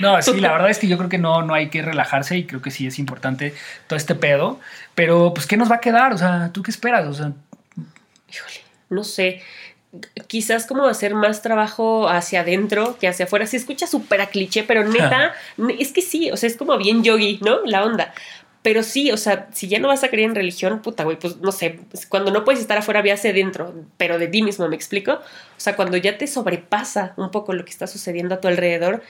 [0.00, 2.44] no, sí, la verdad es que yo creo que no, no hay que relajarse y
[2.44, 3.54] creo que sí es importante
[3.86, 4.60] todo este pedo.
[4.94, 6.12] Pero, pues, ¿qué nos va a quedar?
[6.12, 7.06] O sea, ¿tú qué esperas?
[7.06, 7.32] O sea,
[8.30, 8.60] híjole,
[8.90, 9.42] no sé
[10.26, 13.46] quizás como hacer más trabajo hacia adentro que hacia afuera.
[13.46, 15.34] Se escucha súper a cliché, pero neta,
[15.78, 17.64] es que sí, o sea, es como bien yogi, ¿no?
[17.64, 18.12] La onda.
[18.64, 21.36] Pero sí, o sea, si ya no vas a creer en religión, puta, güey, pues
[21.36, 24.74] no sé, cuando no puedes estar afuera, ve hacia dentro, pero de ti mismo, ¿me
[24.74, 25.12] explico?
[25.12, 25.20] O
[25.58, 29.02] sea, cuando ya te sobrepasa un poco lo que está sucediendo a tu alrededor,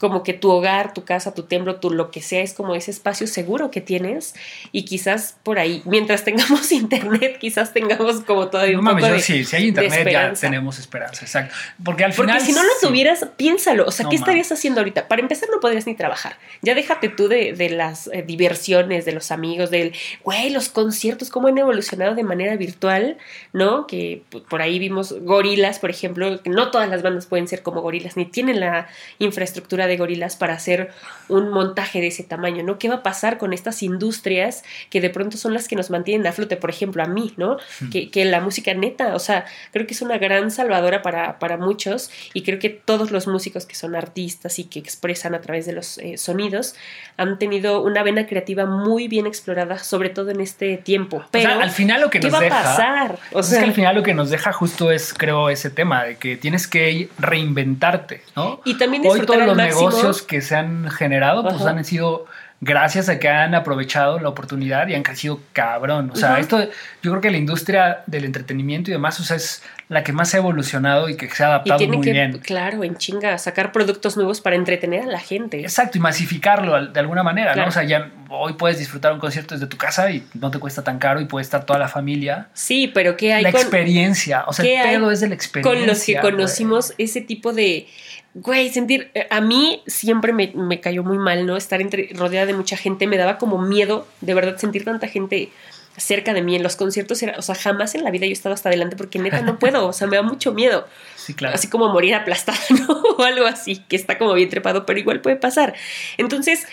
[0.00, 2.90] como que tu hogar, tu casa, tu templo, tu lo que sea, es como ese
[2.90, 4.34] espacio seguro que tienes
[4.72, 9.44] y quizás por ahí, mientras tengamos internet, quizás tengamos como todavía un poco de, sí,
[9.44, 11.54] si hay internet ya tenemos esperanza, exacto.
[11.84, 12.38] Porque al final...
[12.38, 15.06] Porque si no lo tuvieras, piénsalo, o sea, ¿qué estarías haciendo ahorita?
[15.06, 19.12] Para empezar no podrías ni trabajar, ya déjate tú de, de las eh, diversiones, de
[19.12, 19.92] los amigos, del,
[20.24, 23.18] güey, los conciertos, cómo han evolucionado de manera virtual,
[23.52, 23.86] ¿no?
[23.86, 28.16] Que por ahí vimos gorilas, por ejemplo, no todas las bandas pueden ser como gorilas,
[28.16, 30.90] ni tienen la infraestructura de gorilas para hacer
[31.28, 32.78] un montaje de ese tamaño, ¿no?
[32.78, 36.26] ¿Qué va a pasar con estas industrias que de pronto son las que nos mantienen
[36.26, 36.56] a flote?
[36.56, 37.58] Por ejemplo, a mí, ¿no?
[37.92, 41.56] Que, que, la música neta, o sea, creo que es una gran salvadora para, para,
[41.56, 45.66] muchos y creo que todos los músicos que son artistas y que expresan a través
[45.66, 46.74] de los eh, sonidos
[47.16, 51.24] han tenido una vena creativa muy bien explorada, sobre todo en este tiempo.
[51.30, 53.18] Pero, al final lo que nos va deja, a pasar?
[53.32, 56.04] O sea, es que al final lo que nos deja justo es, creo, ese tema
[56.04, 58.60] de que tienes que reinventarte, ¿no?
[58.64, 62.26] Y también Hoy todos los negocios que se han generado, pues han sido
[62.60, 66.10] gracias a que han aprovechado la oportunidad y han crecido cabrón.
[66.12, 66.62] O sea, esto,
[67.02, 70.34] yo creo que la industria del entretenimiento y demás, o sea, es la que más
[70.34, 72.38] ha evolucionado y que se ha adaptado muy bien.
[72.38, 75.60] Claro, en chinga, sacar productos nuevos para entretener a la gente.
[75.60, 77.66] Exacto, y masificarlo de alguna manera, ¿no?
[77.66, 80.84] O sea, ya hoy puedes disfrutar un concierto desde tu casa y no te cuesta
[80.84, 82.48] tan caro y puede estar toda la familia.
[82.52, 85.80] Sí, pero ¿qué hay La experiencia, o sea, el pedo es de la experiencia.
[85.80, 87.88] Con los que conocimos ese tipo de
[88.34, 91.56] güey, sentir, eh, a mí siempre me, me, cayó muy mal, ¿no?
[91.56, 95.50] Estar entre, rodeada de mucha gente, me daba como miedo, de verdad, sentir tanta gente
[95.96, 98.32] cerca de mí en los conciertos, era, o sea, jamás en la vida yo he
[98.32, 100.86] estado hasta adelante porque neta no puedo, o sea, me da mucho miedo.
[101.16, 101.54] Sí, claro.
[101.54, 102.94] Así como morir aplastada, ¿no?
[103.18, 105.74] O algo así, que está como bien trepado, pero igual puede pasar.
[106.16, 106.66] Entonces,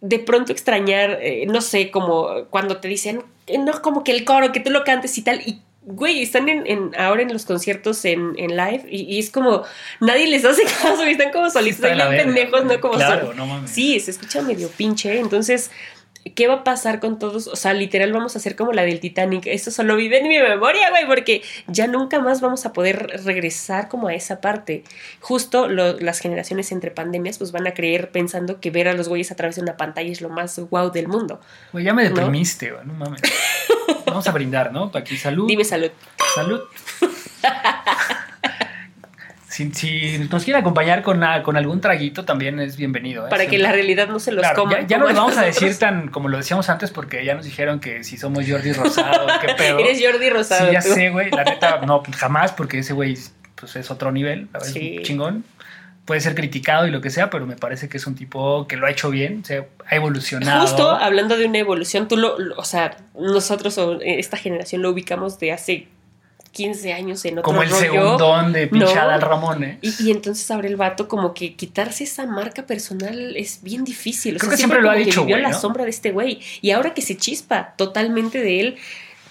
[0.00, 4.24] de pronto extrañar, eh, no sé, como cuando te dicen, eh, no, como que el
[4.24, 8.04] coro, que tú lo cantes y tal, y güey, están en, ahora en los conciertos
[8.04, 9.64] en, live y, es como
[10.00, 12.80] nadie les hace caso y están como solitos ahí pendejos, ¿no?
[12.80, 13.70] Como claro, no mames.
[13.70, 15.70] Sí, se escucha medio pinche, entonces
[16.34, 17.46] ¿qué va a pasar con todos?
[17.46, 19.46] O sea, literal vamos a hacer como la del Titanic.
[19.46, 23.88] Eso solo vive en mi memoria, güey, porque ya nunca más vamos a poder regresar
[23.88, 24.84] como a esa parte.
[25.20, 29.30] Justo las generaciones entre pandemias pues van a creer pensando que ver a los güeyes
[29.30, 31.40] a través de una pantalla es lo más guau del mundo.
[31.72, 33.20] Güey, ya me deprimiste, güey, no mames.
[34.10, 34.90] Vamos a brindar, ¿no?
[34.94, 35.46] Aquí salud.
[35.46, 35.90] Dime salud.
[36.34, 36.60] Salud.
[39.50, 43.26] Si, nos quiere acompañar con, con algún traguito, también es bienvenido.
[43.26, 43.30] ¿eh?
[43.30, 44.86] Para que la realidad no se los coma.
[44.86, 47.80] Ya, no lo vamos a decir tan como lo decíamos antes, porque ya nos dijeron
[47.80, 49.78] que si somos Jordi Rosado, qué pedo.
[49.80, 50.66] Eres Jordi Rosado.
[50.66, 51.30] Sí, ya sé, güey.
[51.30, 53.18] La neta, no, jamás, porque ese güey
[53.56, 55.44] pues, es otro nivel, es un chingón.
[56.04, 58.76] Puede ser criticado y lo que sea, pero me parece que es un tipo que
[58.76, 60.62] lo ha hecho bien, se ha evolucionado.
[60.62, 65.38] Justo hablando de una evolución, tú lo, o sea, nosotros o esta generación lo ubicamos
[65.38, 65.88] de hace
[66.52, 69.78] 15 años en otro Como el segundón de pinchada al Ramón, ¿eh?
[69.82, 74.38] Y, entonces abre el vato como que quitarse esa marca personal es bien difícil.
[74.38, 75.40] Creo que siempre, lo ha dicho, güey.
[75.40, 76.40] la sombra de este güey.
[76.60, 78.76] Y ahora que se chispa totalmente de él,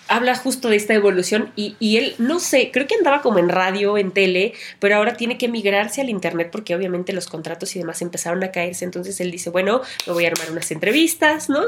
[0.09, 3.47] habla justo de esta evolución y, y, él, no sé, creo que andaba como en
[3.47, 7.79] radio, en tele, pero ahora tiene que migrarse al Internet porque obviamente los contratos y
[7.79, 8.85] demás empezaron a caerse.
[8.85, 11.61] Entonces él dice, bueno, me voy a armar unas entrevistas, ¿no?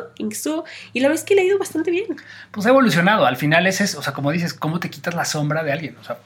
[0.93, 2.17] Y la vez que le ha ido bastante bien.
[2.51, 3.25] Pues ha evolucionado.
[3.25, 5.95] Al final es eso, o sea, como dices, ¿cómo te quitas la sombra de alguien?
[6.01, 6.17] O sea,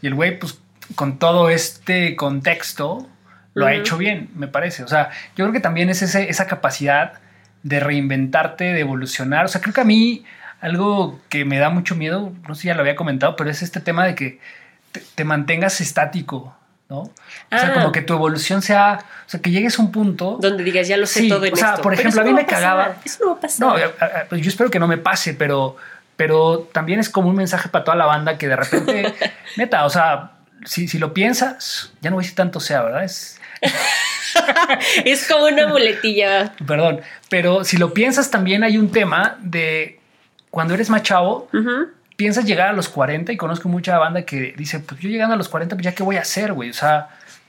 [0.00, 0.58] y el güey, pues
[0.94, 3.08] con todo este contexto,
[3.54, 4.82] lo ha hecho bien, me parece.
[4.84, 7.20] O sea, yo creo que también es ese, esa capacidad
[7.62, 9.44] de reinventarte, de evolucionar.
[9.44, 10.24] O sea, creo que a mí
[10.62, 13.62] algo que me da mucho miedo, no sé si ya lo había comentado, pero es
[13.62, 14.38] este tema de que
[15.16, 16.56] te, mantengas estático,
[16.88, 17.00] ¿no?
[17.00, 17.12] O
[17.50, 17.92] sea, como ah.
[17.92, 21.06] que tu evolución sea, o sea, que llegues a un punto donde digas, ya lo
[21.06, 22.96] sé todo en O sea, por ejemplo, a mí me cagaba.
[23.04, 23.66] Eso no va a pasar.
[23.66, 23.74] No,
[24.28, 25.76] pues yo espero que no me pase, pero
[26.14, 29.12] pero también es como un mensaje para toda la banda que de repente,
[29.56, 30.32] neta, o sea,
[30.64, 33.02] si, si lo piensas, ya no voy a decir tanto sea, ¿verdad?
[33.02, 33.40] Es,
[35.04, 36.54] es como una muletilla.
[36.64, 39.98] Perdón, pero si lo piensas también hay un tema de
[40.52, 41.48] cuando eres más chavo,
[42.16, 45.38] piensas llegar a los 40 y conozco mucha banda que dice, pues yo llegando a
[45.38, 46.68] los 40, pues ya qué voy a hacer, güey.
[46.68, 47.08] O sea,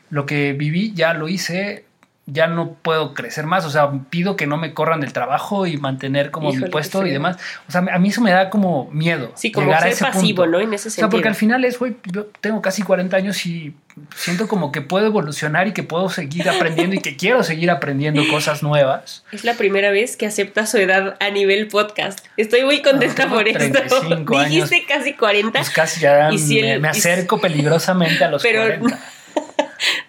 [0.09, 1.83] lo que viví ya lo hice,
[2.25, 3.65] ya no puedo crecer más.
[3.65, 7.11] O sea, pido que no me corran del trabajo y mantener como mi puesto y
[7.11, 7.37] demás.
[7.67, 9.31] O sea, a mí eso me da como miedo.
[9.35, 10.59] Sí, como llegar ser a ese pasivo, ¿no?
[10.59, 11.07] En ese sentido.
[11.07, 13.75] O sea, porque al final es, güey, yo tengo casi 40 años y
[14.15, 18.23] siento como que puedo evolucionar y que puedo seguir aprendiendo y que quiero seguir aprendiendo
[18.29, 19.23] cosas nuevas.
[19.31, 22.25] Es la primera vez que acepta su edad a nivel podcast.
[22.37, 23.81] Estoy muy contenta por esto.
[24.45, 25.51] Dijiste casi 40.
[25.51, 26.29] Pues casi ya
[26.79, 28.99] me, acerco peligrosamente a los pero, 40.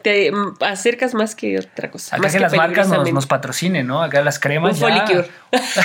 [0.03, 2.17] Te acercas más que otra cosa.
[2.17, 4.03] Acá que, las marcas nos, patrocinen, ¿no?
[4.03, 4.81] Acá las cremas.
[4.81, 5.25] Un ya...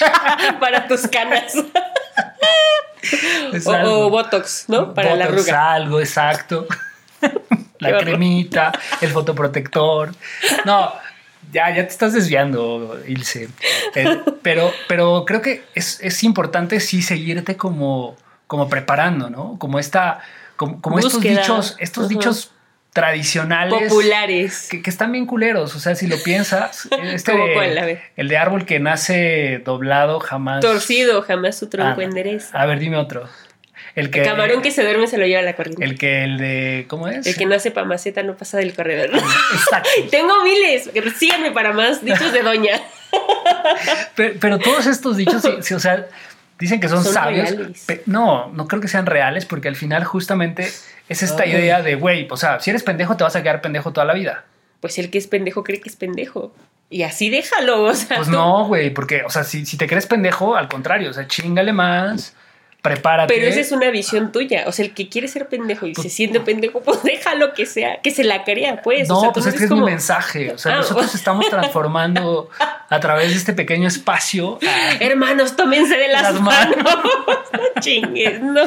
[0.60, 1.54] para tus canas.
[3.66, 4.94] o, Botox, ¿no?
[4.94, 5.72] Para la arruga.
[5.72, 6.66] Algo, exacto.
[7.78, 10.12] la cremita, el fotoprotector.
[10.64, 10.92] No,
[11.52, 13.48] ya, ya te estás desviando, Ilse.
[13.94, 18.16] Eh, pero, pero creo que es, importante sí seguirte como,
[18.46, 19.58] como preparando, ¿no?
[19.58, 20.20] Como esta,
[20.56, 22.52] como, estos dichos, estos dichos
[22.92, 23.88] tradicionales.
[23.88, 24.68] Populares.
[24.70, 25.74] Que, están bien culeros.
[25.74, 27.32] O sea, si lo piensas, este
[28.16, 30.60] el de árbol que nace doblado jamás.
[30.60, 32.58] Torcido, jamás su tronco ah, endereza.
[32.58, 33.28] A ver, dime otro.
[33.96, 35.84] El, que, camarón que se duerme se lo lleva a la corriente.
[35.84, 36.86] El que el de.
[36.88, 37.26] ¿Cómo es?
[37.26, 39.10] El que no hace maceta no pasa del corredor.
[39.52, 39.90] Exacto.
[40.10, 40.90] Tengo miles.
[41.18, 42.80] Síganme para más dichos de doña.
[44.14, 46.06] pero, todos estos dichos, sí, o sea,
[46.58, 47.50] dicen que son, sabios.
[48.06, 50.70] No, no creo que sean reales porque al final justamente
[51.10, 53.92] es esta idea de, güey, o sea, si eres pendejo te vas a quedar pendejo
[53.92, 54.44] toda la vida.
[54.78, 56.54] Pues el que es pendejo cree que es pendejo.
[56.88, 58.16] Y así déjalo, o sea.
[58.16, 61.26] Pues no, güey, porque, o sea, si, si te crees pendejo, al contrario, o sea,
[61.26, 62.34] chingale más
[62.82, 63.32] prepárate.
[63.32, 64.64] Pero esa es una visión tuya.
[64.66, 67.66] O sea, el que quiere ser pendejo y se pues, siente pendejo, pues déjalo que
[67.66, 69.08] sea, que se la crea, pues.
[69.08, 70.52] No, pues es que es un mensaje.
[70.52, 72.50] O sea, ah, nosotros estamos transformando
[72.88, 74.58] a través de este pequeño espacio.
[74.98, 76.76] Hermanos, tómense de las, manos.
[77.52, 78.62] no chingues, no.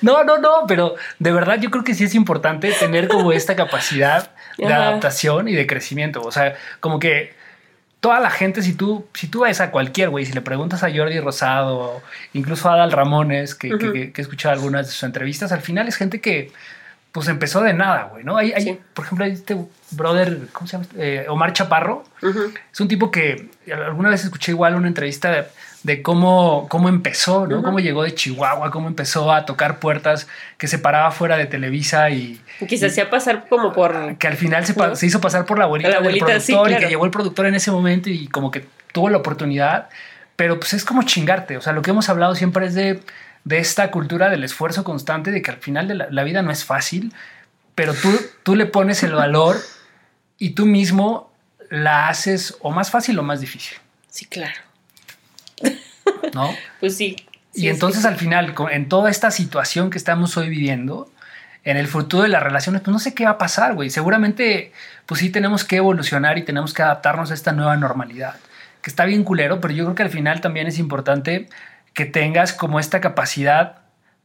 [0.00, 3.56] No, no, no, pero de verdad yo creo que sí es importante tener como esta
[3.56, 6.22] capacidad de adaptación y de crecimiento.
[6.22, 7.41] O sea, como que
[8.02, 10.90] toda la gente, si tú, si tú ves a cualquier güey, si le preguntas a
[10.92, 15.60] Jordi Rosado, incluso a Adal Ramones, que, que, he escuchado algunas de sus entrevistas, al
[15.60, 16.50] final es gente que
[17.12, 18.36] pues empezó de nada, güey, ¿no?
[18.36, 19.56] Hay, hay por ejemplo, hay este
[19.92, 20.86] brother, ¿cómo se llama?
[20.98, 22.02] Eh, Omar Chaparro.
[22.72, 25.44] Es un tipo que alguna vez escuché igual una entrevista de
[25.82, 27.62] de cómo, cómo empezó, ¿no?
[27.62, 32.10] Cómo llegó de Chihuahua, cómo empezó a tocar puertas, que se paraba fuera de Televisa
[32.10, 32.40] y...
[32.68, 34.16] Que se hacía pasar como por...
[34.16, 37.04] Que al final se, se hizo pasar por la abuelita, del productor y que llegó
[37.04, 39.88] el productor en ese momento y como que tuvo la oportunidad.
[40.36, 43.00] Pero pues es como chingarte, o sea, lo que hemos hablado siempre es de,
[43.44, 46.64] de esta cultura del esfuerzo constante, de que al final de la, vida no es
[46.64, 47.12] fácil,
[47.74, 48.08] pero tú,
[48.44, 49.56] tú le pones el valor
[50.38, 51.32] y tú mismo
[51.70, 53.78] la haces o más fácil o más difícil.
[54.08, 54.71] Sí, claro.
[56.34, 56.50] ¿no?
[56.80, 57.16] pues sí.
[57.54, 61.10] y entonces al final, en toda esta situación que estamos hoy viviendo,
[61.64, 63.88] en el futuro de las relaciones, pues no sé qué va a pasar, güey.
[63.90, 64.72] Seguramente,
[65.06, 68.34] pues sí tenemos que evolucionar y tenemos que adaptarnos a esta nueva normalidad,
[68.82, 71.48] que está bien culero, pero yo creo que al final también es importante
[71.94, 73.76] que tengas como esta capacidad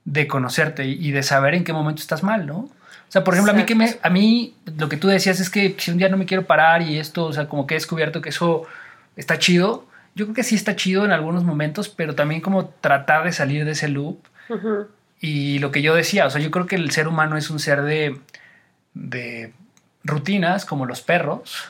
[0.06, 2.70] de conocerte y de saber en qué momento estás mal, ¿no?
[3.08, 5.50] O sea, por ejemplo, a mí, que me, a mí lo que tú decías es
[5.50, 7.78] que si un día no me quiero parar y esto, o sea, como que he
[7.78, 8.64] descubierto que eso
[9.16, 9.86] está chido,
[10.18, 13.66] yo creo que sí está chido en algunos momentos, pero también como tratar de salir
[13.66, 14.18] de ese loop.
[15.20, 17.60] Y lo que yo decía, o sea, yo creo que el ser humano es un
[17.60, 18.20] ser de,
[18.96, 19.54] de
[20.04, 21.66] rutinas como los perros.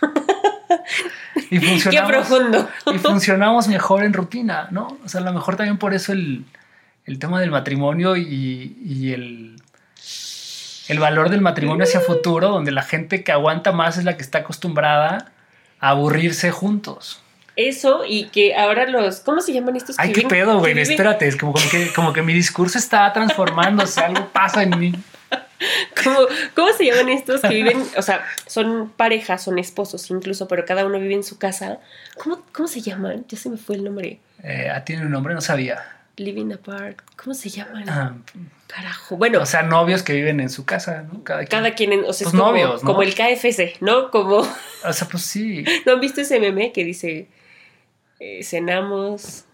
[1.50, 2.68] y funcionamos, Qué profundo.
[2.94, 4.96] y funcionamos mejor en rutina, ¿no?
[5.04, 6.46] O sea, a lo mejor también por eso el,
[7.04, 9.60] el tema del matrimonio y, y el,
[10.88, 14.22] el valor del matrimonio hacia futuro, donde la gente que aguanta más es la que
[14.22, 15.30] está acostumbrada
[15.78, 17.22] a aburrirse juntos.
[17.56, 19.20] Eso y que ahora los.
[19.20, 19.96] ¿Cómo se llaman estos?
[19.98, 20.78] Ay, qué pedo, güey.
[20.78, 24.92] Espérate, es como, que, como que mi discurso está transformándose, algo pasa en mí.
[26.02, 26.18] ¿Cómo,
[26.54, 27.82] ¿Cómo se llaman estos que viven?
[27.96, 31.78] O sea, son parejas, son esposos incluso, pero cada uno vive en su casa.
[32.16, 33.24] ¿Cómo, cómo se llaman?
[33.28, 34.18] Ya se me fue el nombre.
[34.42, 35.82] Eh, ah, tiene un nombre, no sabía.
[36.16, 36.98] Living apart.
[37.16, 37.88] ¿Cómo se llaman?
[37.88, 38.14] Ah,
[38.66, 39.16] Carajo.
[39.16, 39.40] Bueno.
[39.40, 41.22] O sea, novios que viven en su casa, ¿no?
[41.22, 41.48] Cada quien.
[41.48, 44.10] Cada quien o sea, pues como, novios, como el KFC, ¿no?
[44.10, 44.38] Como.
[44.84, 45.64] O sea, pues sí.
[45.86, 47.28] ¿No han visto ese meme que dice
[48.24, 49.46] eh, cenamos,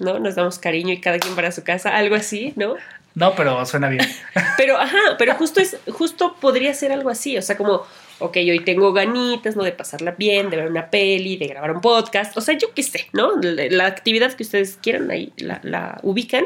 [0.00, 0.18] ¿no?
[0.18, 2.76] Nos damos cariño y cada quien para su casa, algo así, ¿no?
[3.14, 4.06] No, pero suena bien.
[4.56, 7.84] pero, ajá, pero justo es, justo podría ser algo así, o sea, como
[8.20, 9.62] ok, hoy tengo ganitas, ¿no?
[9.62, 12.82] De pasarla bien, de ver una peli, de grabar un podcast, o sea, yo qué
[12.82, 13.32] sé, ¿no?
[13.42, 16.44] La, actividad que ustedes quieran ahí la, la, ubican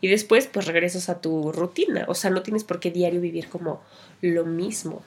[0.00, 3.48] y después pues regresas a tu rutina, o sea, no tienes por qué diario vivir
[3.48, 3.84] como
[4.20, 5.04] lo mismo.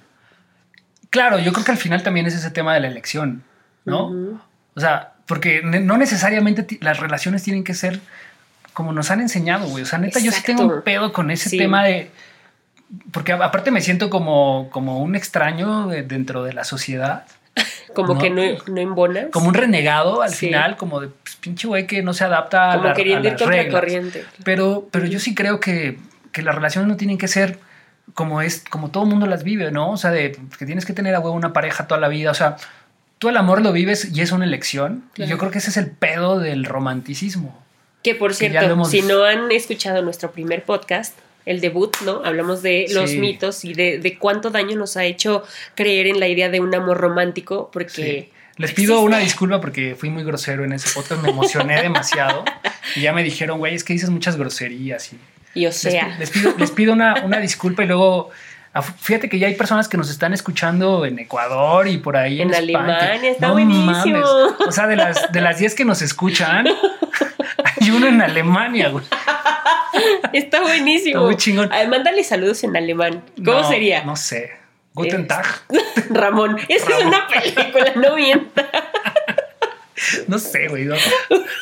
[1.09, 3.43] Claro, yo creo que al final también es ese tema de la elección,
[3.83, 4.39] ¿no?
[4.75, 7.99] O sea, porque no necesariamente las relaciones tienen que ser
[8.73, 9.83] como nos han enseñado, güey.
[9.83, 12.11] O sea, neta, yo sí tengo un pedo con ese tema de
[13.11, 17.25] porque aparte me siento como, como un extraño dentro de la sociedad.
[17.93, 19.29] como que no, no embona.
[19.31, 22.77] Como un renegado al final, como de pues, pinche güey que no se adapta a,
[22.77, 24.25] la, queriendo ir contra corriente.
[24.43, 25.97] Pero, pero yo sí creo que,
[26.31, 27.59] que, las relaciones no tienen que ser
[28.13, 29.91] como es, como todo mundo las vive, ¿no?
[29.91, 32.31] O sea, de que tienes que tener a huevo una pareja toda la vida.
[32.31, 32.57] O sea,
[33.19, 35.03] tú el amor lo vives y es una elección.
[35.15, 37.63] Y yo creo que ese es el pedo del romanticismo.
[38.03, 42.21] Que por cierto, si no han escuchado nuestro primer podcast, el debut, ¿no?
[42.23, 45.43] Hablamos de los mitos y de, cuánto daño nos ha hecho
[45.75, 48.31] creer en la idea de un amor romántico, porque...
[48.57, 52.43] Les pido una disculpa porque fui muy grosero en ese podcast, me emocioné demasiado
[52.95, 55.19] y ya me dijeron, güey, es que dices muchas groserías y...
[55.53, 56.17] Y o sea...
[56.19, 58.31] Les, pido, les pido una, una disculpa y luego
[58.81, 62.49] Fíjate que ya hay personas que nos están escuchando en Ecuador y por ahí en,
[62.49, 63.15] en Alemania.
[63.15, 64.23] Está buenísimo.
[64.67, 66.67] O sea, de las, de las 10 que nos escuchan,
[67.81, 69.05] hay uno en Alemania, güey.
[70.33, 71.23] Está buenísimo.
[71.25, 71.69] muy chingón.
[71.89, 73.23] mándale saludos en alemán.
[73.43, 74.03] ¿Cómo sería?
[74.03, 74.51] No sé.
[74.93, 75.45] Guten Tag.
[76.09, 76.57] Ramón.
[76.67, 78.67] Es que es una película, no mienta.
[80.27, 80.85] No sé, güey.
[80.85, 80.95] No,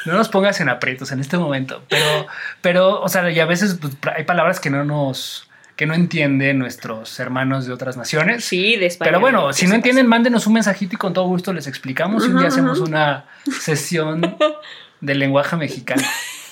[0.05, 1.83] nos pongas en aprietos en este momento.
[1.87, 2.27] Pero,
[2.61, 6.57] pero, o sea, y a veces pues, hay palabras que no nos que no entienden
[6.57, 8.45] nuestros hermanos de otras naciones.
[8.45, 11.67] Sí, de Pero bueno, si no entienden, mándenos un mensajito y con todo gusto les
[11.67, 13.25] explicamos y un día hacemos una
[13.59, 14.37] sesión
[15.01, 16.03] de lenguaje mexicano.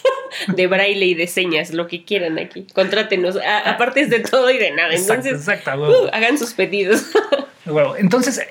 [0.47, 2.67] de braille y de señas, lo que quieran aquí.
[2.73, 3.37] Contrátenos.
[3.65, 4.93] aparte es de todo y de nada.
[4.93, 7.05] Entonces, exacto, uh, hagan sus pedidos.
[7.65, 8.41] bueno, entonces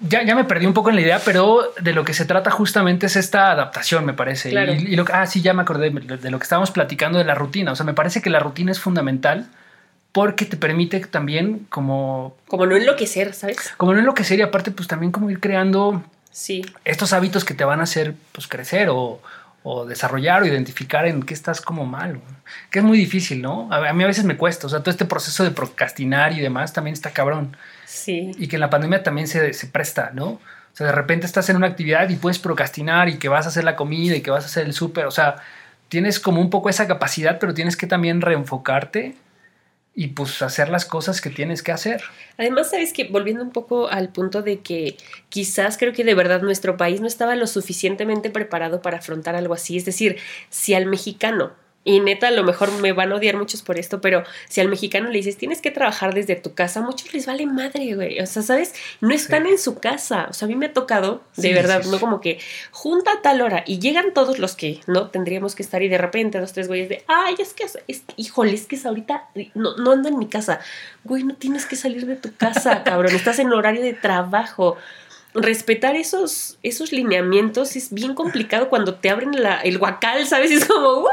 [0.00, 2.50] ya, ya me perdí un poco en la idea, pero de lo que se trata
[2.50, 4.50] justamente es esta adaptación, me parece.
[4.50, 7.70] Y, lo, ah, sí, ya me acordé de lo que estábamos platicando de la rutina.
[7.70, 9.46] O sea, me parece que la rutina es fundamental
[10.16, 12.34] porque te permite también como...
[12.48, 13.74] Como no enloquecer, ¿sabes?
[13.76, 16.64] Como no enloquecer y aparte pues también como ir creando sí.
[16.86, 19.20] estos hábitos que te van a hacer pues crecer o,
[19.62, 22.22] o desarrollar o identificar en qué estás como mal,
[22.70, 23.70] que es muy difícil, ¿no?
[23.70, 26.72] A, mí a veces me cuesta, o sea, todo este proceso de procrastinar y demás
[26.72, 27.54] también está cabrón.
[27.84, 28.30] Sí.
[28.38, 30.28] Y que en la pandemia también se, se presta, ¿no?
[30.28, 30.40] O
[30.72, 33.64] sea, de repente estás en una actividad y puedes procrastinar y que vas a hacer
[33.64, 35.36] la comida y que vas a hacer el súper, o sea,
[35.90, 39.14] tienes como un poco esa capacidad, pero tienes que también reenfocarte
[39.98, 42.02] y pues hacer las cosas que tienes que hacer.
[42.36, 44.98] Además, sabes que volviendo un poco al punto de que
[45.30, 49.54] quizás creo que de verdad nuestro país no estaba lo suficientemente preparado para afrontar algo
[49.54, 49.78] así.
[49.78, 50.18] Es decir,
[50.50, 51.54] si al mexicano
[51.86, 54.66] y neta, a lo mejor me van a odiar muchos por esto, pero si al
[54.66, 58.18] mexicano le dices, tienes que trabajar desde tu casa, a muchos les vale madre, güey.
[58.18, 58.74] O sea, ¿sabes?
[59.00, 60.26] No están en su casa.
[60.28, 62.40] O sea, a mí me ha tocado, de verdad, no como que
[62.72, 65.10] junta a tal hora y llegan todos los que, ¿no?
[65.10, 68.54] Tendríamos que estar y de repente dos, tres güeyes de, ay, es que, es, híjole,
[68.54, 70.58] es que es ahorita, no, no ando en mi casa.
[71.04, 73.14] Güey, no tienes que salir de tu casa, cabrón.
[73.14, 74.76] Estás en horario de trabajo
[75.36, 79.32] respetar esos, esos lineamientos es bien complicado cuando te abren
[79.64, 80.50] el guacal, ¿sabes?
[80.50, 81.06] Es como,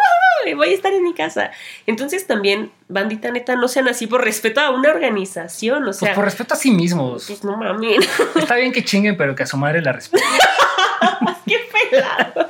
[0.55, 1.51] voy a estar en mi casa.
[1.87, 6.09] Entonces también, bandita neta, no sean así por respeto a una organización, o pues sea.
[6.09, 7.25] Pues por respeto a sí mismos.
[7.27, 8.07] Pues no mames.
[8.35, 10.27] Está bien que chinguen, pero que a su madre la respeten.
[11.45, 12.47] ¡Qué pelado!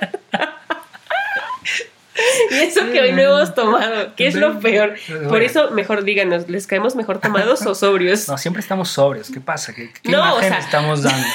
[2.51, 4.95] Y eso que hoy no hemos tomado, que es lo peor.
[5.28, 8.28] Por eso, mejor díganos, ¿les caemos mejor tomados o sobrios?
[8.28, 9.30] No, siempre estamos sobrios.
[9.32, 9.74] ¿Qué pasa?
[9.74, 11.28] ¿Qué, imagen estamos dando?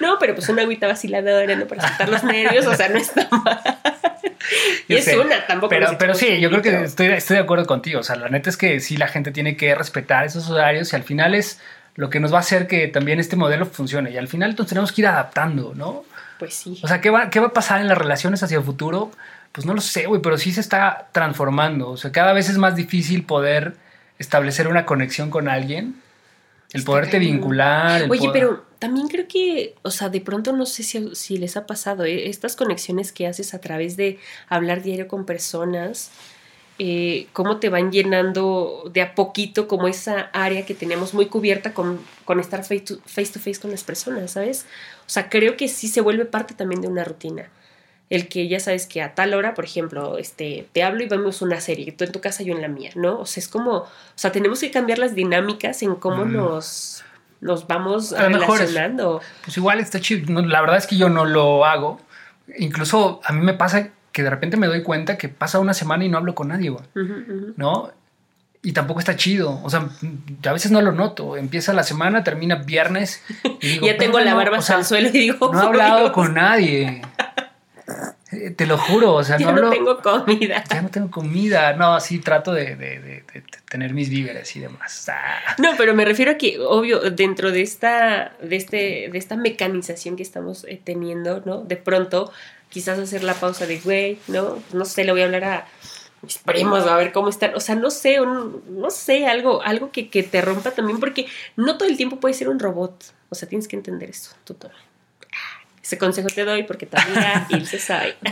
[0.00, 1.66] No, pero pues una agüita vaciladora, ¿no?
[1.66, 3.60] Para quitar los nervios, o sea, no está mal.
[4.88, 5.70] Y es una, tampoco.
[5.70, 8.00] Pero, pero sí, yo creo que estoy, estoy de acuerdo contigo.
[8.00, 10.96] O sea, la neta es que sí, la gente tiene que respetar esos horarios y
[10.96, 11.60] al final es
[11.94, 14.10] lo que nos va a hacer que también este modelo funcione.
[14.10, 16.04] Y al final entonces tenemos que ir adaptando, ¿no?
[16.38, 16.80] Pues sí.
[16.82, 19.10] O sea, ¿qué va, qué va a pasar en las relaciones hacia el futuro?
[19.52, 21.90] Pues no lo sé, güey, pero sí se está transformando.
[21.90, 23.76] O sea, cada vez es más difícil poder
[24.18, 25.96] establecer una conexión con alguien
[26.72, 28.06] el poderte vincular.
[28.10, 32.02] Oye, pero también creo que, o sea, de pronto no sé si, les ha pasado,
[32.02, 32.28] ¿eh?
[32.28, 34.18] estas conexiones que haces a través de
[34.48, 36.10] hablar diario con personas,
[36.80, 41.74] eh, cómo te van llenando de a poquito como esa área que tenemos muy cubierta
[41.74, 44.66] con, con estar face to, face to face con las personas, ¿sabes?
[45.06, 47.50] O sea, creo que sí se vuelve parte también de una rutina
[48.10, 51.40] el que ya sabes que a tal hora, por ejemplo, este, te hablo y vemos
[51.40, 53.20] una serie, tú en tu casa, yo en la mía, ¿no?
[53.20, 56.32] O sea, es como, o sea, tenemos que cambiar las dinámicas en cómo mm.
[56.32, 57.04] nos,
[57.42, 59.20] nos vamos a relacionando.
[59.44, 60.40] pues igual está chido.
[60.42, 62.00] la verdad es que yo no lo hago.
[62.56, 66.04] Incluso a mí me pasa que de repente me doy cuenta que pasa una semana
[66.04, 66.74] y no hablo con nadie,
[67.56, 67.90] ¿no?
[68.62, 69.60] y tampoco está chido.
[69.64, 69.88] O sea,
[70.44, 71.36] a veces no lo noto.
[71.36, 73.22] Empieza la semana, termina viernes.
[73.60, 75.50] Y ya tengo la barba hasta el suelo y digo.
[75.52, 77.02] No he hablado con nadie.
[78.32, 80.64] Eh, te lo juro, o sea, ya no, tengo comida.
[80.70, 81.74] Ya no tengo comida.
[81.74, 83.24] No, sí trato de,
[83.70, 85.08] tener mis víveres y demás.
[85.08, 85.54] Ah.
[85.58, 90.16] No, pero me refiero a que, obvio, dentro de esta, de este, de esta mecanización
[90.16, 91.62] que estamos eh, teniendo, ¿no?
[91.62, 92.32] De pronto,
[92.70, 94.58] quizás hacer la pausa de güey, ¿no?
[94.72, 95.66] No sé, le voy a hablar a
[96.22, 97.54] mis primos a ver cómo están.
[97.54, 101.26] O sea, no sé, no sé, algo, algo que, que, te rompa también, porque
[101.56, 103.12] no todo el tiempo puede ser un robot.
[103.28, 104.91] O sea, tienes que entender eso, tú también.
[105.82, 108.16] Ese consejo te doy porque también Ilse sabe.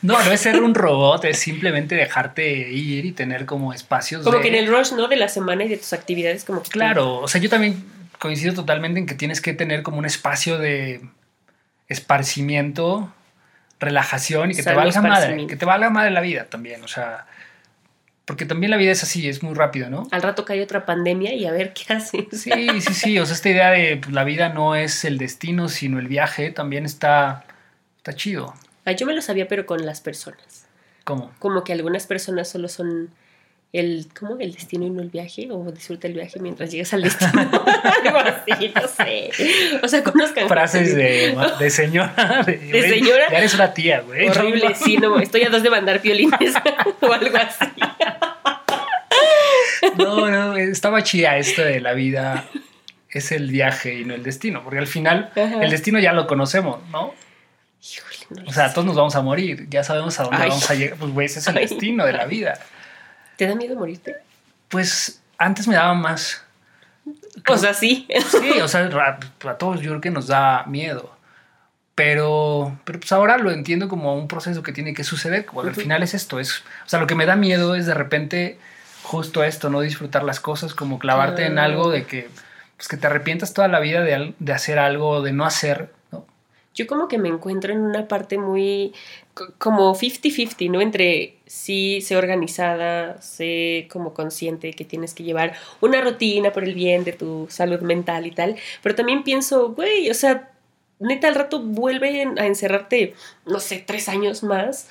[0.00, 4.22] No, no es ser un robot, es simplemente dejarte ir y tener como espacios.
[4.22, 5.08] Como que en el rush, ¿no?
[5.08, 7.84] De la semana y de tus actividades, como Claro, o sea, yo también
[8.18, 11.00] coincido totalmente en que tienes que tener como un espacio de
[11.88, 13.12] esparcimiento,
[13.80, 17.26] relajación y que te valga madre, que te valga madre la vida también, o sea,
[18.28, 20.06] porque también la vida es así, es muy rápido, ¿no?
[20.10, 22.28] Al rato cae otra pandemia y a ver qué hace.
[22.30, 22.50] Sí,
[22.82, 23.18] sí, sí.
[23.18, 26.50] O sea, esta idea de pues, la vida no es el destino, sino el viaje,
[26.50, 27.46] también está,
[27.96, 28.52] está chido.
[28.84, 30.66] Ah, yo me lo sabía, pero con las personas.
[31.04, 31.32] ¿Cómo?
[31.38, 33.08] Como que algunas personas solo son
[33.72, 34.36] el, ¿cómo?
[34.38, 37.32] El destino y no el viaje, o disfruta el viaje mientras llegas al destino.
[38.04, 39.30] Algo así, no sé.
[39.82, 40.48] O sea, conozcan.
[40.48, 42.42] Frases de, de señora.
[42.46, 43.30] De, señora.
[43.30, 44.28] Ya eres una tía, güey.
[44.28, 46.54] Horrible, sí, no, estoy a dos de mandar violines
[47.00, 47.66] o algo así.
[49.98, 52.48] No, no, estaba chida esto de la vida
[53.10, 56.80] es el viaje y no el destino, porque al final el destino ya lo conocemos,
[56.90, 57.14] ¿no?
[57.82, 60.98] Híjole, o sea, todos nos vamos a morir, ya sabemos a dónde vamos a llegar,
[60.98, 62.58] pues güey, ese es el destino de la vida.
[63.36, 64.16] ¿Te da miedo morirte?
[64.68, 66.44] Pues antes me daba más.
[67.48, 68.06] O sea, sí.
[68.30, 68.90] Sí, o sea,
[69.44, 71.16] a, todos yo creo que nos da miedo.
[71.94, 75.46] Pero, pero pues ahora lo entiendo como un proceso que tiene que suceder.
[75.46, 76.40] Porque al final es esto.
[76.40, 78.58] Es, o sea, lo que me da miedo es de repente
[79.08, 82.28] justo esto, no disfrutar las cosas, como clavarte en algo de que,
[82.76, 85.90] pues que te arrepientas toda la vida de, de hacer algo, de no hacer
[86.78, 88.94] yo como que me encuentro en una parte muy
[89.58, 90.80] como 50-50, ¿no?
[90.80, 96.74] Entre sí, sé organizada, sé como consciente que tienes que llevar una rutina por el
[96.74, 100.52] bien de tu salud mental y tal, pero también pienso, güey, o sea,
[101.00, 104.88] neta al rato vuelven a encerrarte, no sé, tres años más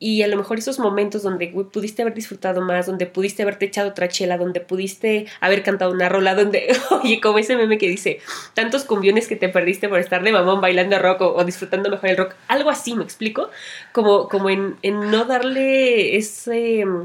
[0.00, 3.90] y a lo mejor esos momentos donde pudiste haber disfrutado más, donde pudiste haberte echado
[3.90, 8.20] otra chela, donde pudiste haber cantado una rola, donde, oye, como ese meme que dice,
[8.54, 12.16] tantos cumbiones que te perdiste por estar de mamón bailando rock o, disfrutando mejor el
[12.16, 13.50] rock, algo así, ¿me explico?
[13.92, 16.84] Como, como en, en no darle ese...
[16.84, 17.04] Mm,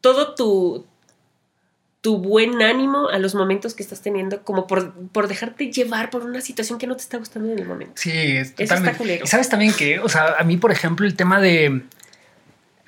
[0.00, 0.86] todo tu,
[2.00, 6.22] tu buen ánimo a los momentos que estás teniendo, como por, por dejarte llevar por
[6.22, 7.92] una situación que no te está gustando en el momento.
[7.96, 9.20] Sí, es totalmente.
[9.22, 11.82] Y sabes también que, o sea, a mí, por ejemplo, el tema de.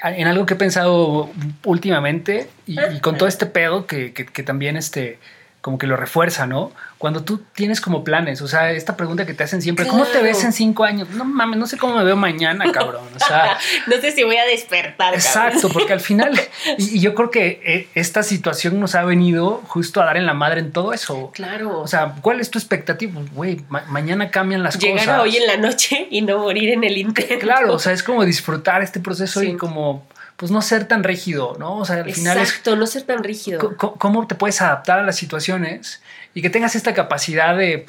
[0.05, 1.31] En algo que he pensado
[1.65, 5.21] últimamente y, con todo este pedo que, que, que también este
[5.63, 6.73] como que lo refuerza, ¿no?
[6.99, 10.21] Cuando tú tienes como planes, o sea, esta pregunta que te hacen siempre, ¿cómo te
[10.21, 11.11] ves en cinco años?
[11.11, 13.05] No mames, no sé cómo me veo mañana, cabrón.
[13.15, 15.15] O sea, no sé si voy a despertar.
[15.15, 16.39] Exacto, porque al final,
[16.79, 20.35] y, yo creo que eh, esta situación nos ha venido justo a dar en la
[20.35, 21.31] madre en todo eso.
[21.33, 21.79] Claro.
[21.81, 23.13] O sea, ¿cuál es tu expectativa?
[23.15, 24.91] Pues, güey, mañana cambian las cosas.
[24.91, 27.39] Llegar hoy en la noche y no morir en el intento.
[27.39, 30.05] Claro, o sea, es como disfrutar este proceso y como
[30.43, 31.77] pues no ser tan rígido, ¿no?
[31.77, 33.77] O sea, al final Exacto, no ser tan rígido.
[33.77, 36.03] ¿Cómo te puedes adaptar a las situaciones
[36.35, 37.87] y que tengas esta capacidad de,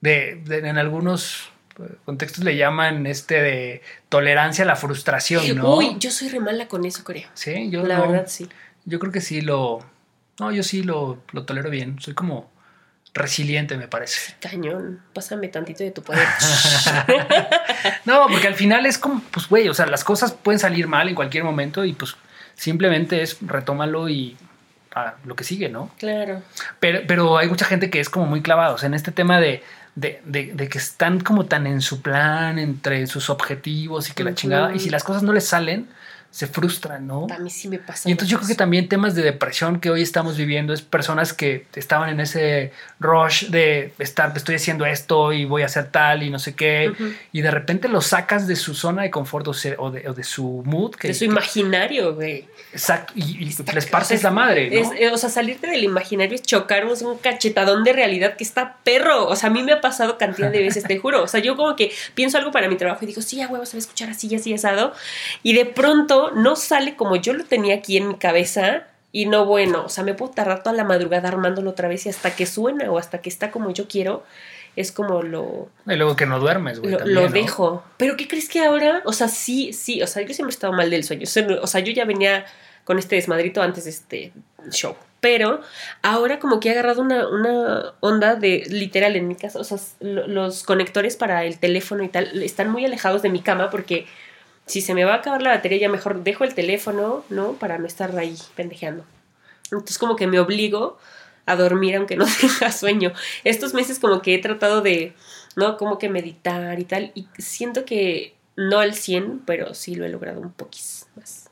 [0.00, 1.50] de, en algunos
[2.04, 5.74] contextos le llaman este de tolerancia a la frustración, ¿no?
[5.74, 7.28] Uy, yo soy re mala con eso, creo.
[7.34, 8.48] Sí, yo La verdad, sí.
[8.84, 9.80] Yo creo que sí lo...
[10.38, 11.98] No, yo sí lo, lo tolero bien.
[11.98, 12.48] Soy como
[13.14, 14.34] resiliente, me parece.
[14.40, 16.26] Cañón, pásame tantito de tu poder.
[18.04, 21.08] no, porque al final es como, pues, güey, o sea, las cosas pueden salir mal
[21.08, 22.16] en cualquier momento y pues
[22.54, 24.36] simplemente es retómalo y
[24.94, 25.90] a lo que sigue, ¿no?
[25.98, 26.42] Claro.
[26.78, 29.62] Pero, pero hay mucha gente que es como muy clavados en este tema de,
[29.94, 34.34] de, de, que están como tan en su plan, entre sus objetivos y que la
[34.34, 35.88] chingada, y si las cosas no les salen,
[36.30, 37.26] se frustran, ¿no?
[37.34, 38.08] A mí sí me pasa.
[38.08, 41.32] Y entonces yo creo que también temas de depresión que hoy estamos viviendo es personas
[41.32, 46.22] que estaban en ese rush de estar, estoy haciendo esto y voy a hacer tal
[46.22, 46.92] y no sé qué,
[47.32, 50.94] y de repente lo sacas de su zona de confort o, de, su mood.
[50.94, 52.46] Que, de su imaginario, güey.
[52.72, 54.70] Exacto, y, les partes la madre.
[54.70, 54.92] ¿no?
[54.92, 59.26] Eh, o sea, salirte del imaginario es chocarnos un cachetadón de realidad que está perro.
[59.26, 61.24] O sea, a mí me ha pasado cantidad de veces, te juro.
[61.24, 63.66] O sea, yo como que pienso algo para mi trabajo y digo, sí, a huevo,
[63.66, 64.92] se va a escuchar así, así, asado.
[65.42, 69.44] Y de pronto no sale como yo lo tenía aquí en mi cabeza y no
[69.44, 72.46] bueno, o sea, me puedo tardar toda la madrugada armándolo otra vez y hasta que
[72.46, 74.22] suena o hasta que está como yo quiero,
[74.76, 75.68] es como lo...
[75.86, 76.96] Y luego que no duermes, güey.
[77.04, 77.82] Lo, dejo.
[77.96, 79.02] Pero ¿qué crees que ahora?
[79.04, 81.24] O sea, sí, sí, o sea, yo siempre he estado mal del sueño.
[81.60, 82.46] O sea, yo ya venía
[82.84, 84.32] con este desmadrito antes de este
[84.70, 84.94] show.
[85.20, 85.60] Pero
[86.02, 89.76] ahora como que he agarrado una, una onda de literal en mi casa, o sea,
[90.00, 94.06] los conectores para el teléfono y tal están muy alejados de mi cama porque
[94.70, 97.52] si se me va a acabar la batería ya mejor dejo el teléfono, ¿no?
[97.54, 99.04] Para no estar ahí pendejeando.
[99.64, 100.98] Entonces como que me obligo
[101.46, 103.12] a dormir aunque no tenga sueño.
[103.44, 105.14] Estos meses como que he tratado de,
[105.56, 105.76] ¿no?
[105.76, 107.12] Como que meditar y tal.
[107.14, 111.50] Y siento que no al 100, pero sí lo he logrado un poquís más.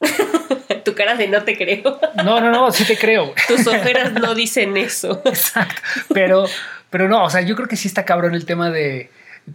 [0.84, 1.98] tu cara de no te creo.
[2.24, 3.32] No, no, no, sí te creo.
[3.48, 5.22] Tus ojeras no dicen eso.
[5.24, 5.80] Exacto.
[6.12, 6.44] Pero,
[6.90, 9.10] pero no, o sea, yo creo que sí está cabrón el tema de.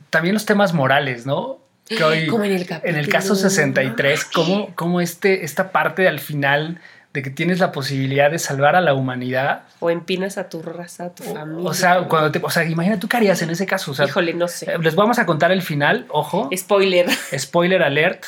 [0.09, 1.59] También los temas morales, ¿no?
[1.97, 6.19] Que hoy, como en el, en el caso 63, como, como este, esta parte al
[6.19, 6.79] final
[7.13, 9.63] de que tienes la posibilidad de salvar a la humanidad.
[9.79, 11.69] O empinas a tu raza, a tu familia.
[11.69, 13.93] O sea, cuando te, o sea, imagina tú qué harías en ese caso.
[14.03, 14.71] Híjole, no sé.
[14.71, 16.49] Eh, les vamos a contar el final, ojo.
[16.55, 17.09] Spoiler.
[17.37, 18.25] Spoiler alert.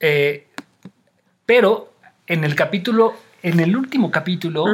[0.00, 0.46] Eh,
[1.44, 1.92] pero
[2.26, 4.64] en el capítulo, en el último capítulo,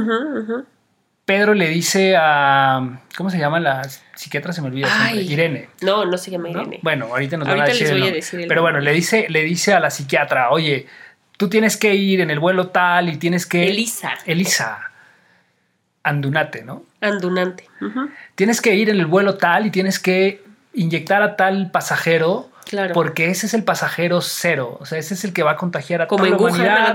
[1.29, 3.01] Pedro le dice a.
[3.17, 4.53] ¿Cómo se llama la psiquiatra?
[4.53, 4.89] Se me olvida.
[5.13, 5.69] Irene.
[5.83, 6.81] No, no se llama Irene.
[6.83, 7.89] Bueno, ahorita nos van a decir.
[7.89, 10.87] Les voy a decir pero bueno, le dice, le dice a la psiquiatra, oye
[11.39, 13.69] tú tienes que ir en el vuelo tal y tienes que...
[13.69, 14.19] Elisa.
[14.27, 14.91] Elisa.
[16.03, 16.83] Andunate, ¿no?
[17.01, 17.65] Andunante.
[18.35, 20.43] Tienes que ir en el vuelo tal y tienes que
[20.75, 22.48] inyectar a tal pasajero.
[22.69, 22.93] Claro.
[22.93, 24.77] Porque ese es el pasajero cero.
[24.79, 26.95] O sea, ese es el que va a contagiar a Como toda la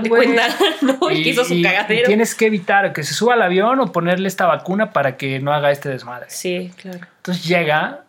[0.80, 0.98] ¿no?
[1.10, 2.06] Y, hizo su cagadero.
[2.06, 5.52] tienes que evitar que se suba al avión o ponerle esta vacuna para que no
[5.52, 6.26] haga este desmadre.
[6.28, 7.00] Sí, claro.
[7.16, 8.04] Entonces llega.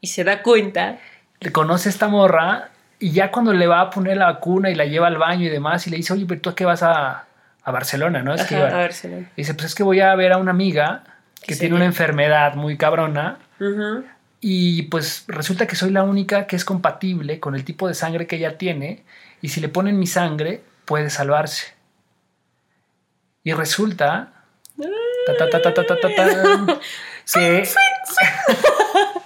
[0.00, 0.98] Y se da cuenta.
[1.40, 4.74] Le conoce a esta morra y ya cuando le va a poner la vacuna y
[4.74, 6.82] la lleva al baño y demás, y le dice, oye, pero tú a qué vas
[6.82, 7.26] a,
[7.62, 8.34] a Barcelona, ¿no?
[8.34, 9.30] Es que a Barcelona.
[9.36, 11.04] Y dice, pues es que voy a ver a una amiga
[11.46, 13.38] que tiene una enfermedad muy cabrona.
[14.40, 18.26] Y pues resulta que soy la única que es compatible con el tipo de sangre
[18.26, 19.04] que ella tiene.
[19.42, 21.74] Y si le ponen mi sangre, puede salvarse.
[23.42, 24.32] Y resulta.
[25.26, 25.74] Ta, ta, ta,
[27.34, 27.68] que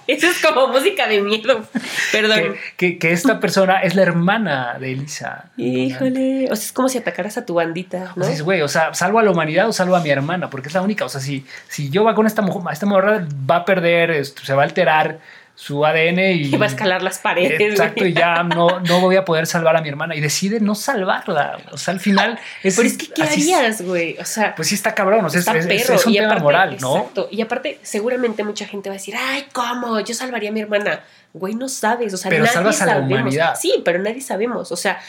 [0.07, 1.63] Eso es como música de miedo.
[2.11, 2.55] Perdón.
[2.77, 5.45] Que, esta persona es la hermana de Elisa.
[5.57, 6.45] Híjole.
[6.51, 8.25] O sea, es como si atacaras a tu bandita, ¿no?
[8.25, 10.73] O güey, o sea, salvo a la humanidad o salvo a mi hermana, porque es
[10.73, 11.05] la única.
[11.05, 14.53] O sea, si, si yo va con esta mujer, esta mujer va a perder, se
[14.53, 15.19] va a alterar
[15.55, 17.61] su ADN y, va a escalar las paredes.
[17.61, 20.15] Exacto, y ya no, no voy a poder salvar a mi hermana.
[20.15, 21.59] Y decide no salvarla.
[21.71, 22.39] O sea, al final.
[22.63, 24.17] Es, Pero es que, ¿qué harías, güey?
[24.19, 24.55] O sea.
[24.55, 25.23] Pues sí, está cabrón.
[25.25, 25.95] O sea, está es, perro.
[25.95, 26.97] es, un tema moral, ¿no?
[26.97, 27.27] Exacto.
[27.31, 29.99] Y aparte, seguramente mucha gente va a decir, ay, ¿cómo?
[29.99, 31.01] Yo salvaría a mi hermana.
[31.33, 32.13] Güey, no sabes.
[32.13, 33.55] O sea, pero salvas a la humanidad.
[33.55, 34.71] Sí, pero nadie sabemos.
[34.71, 34.99] O sea,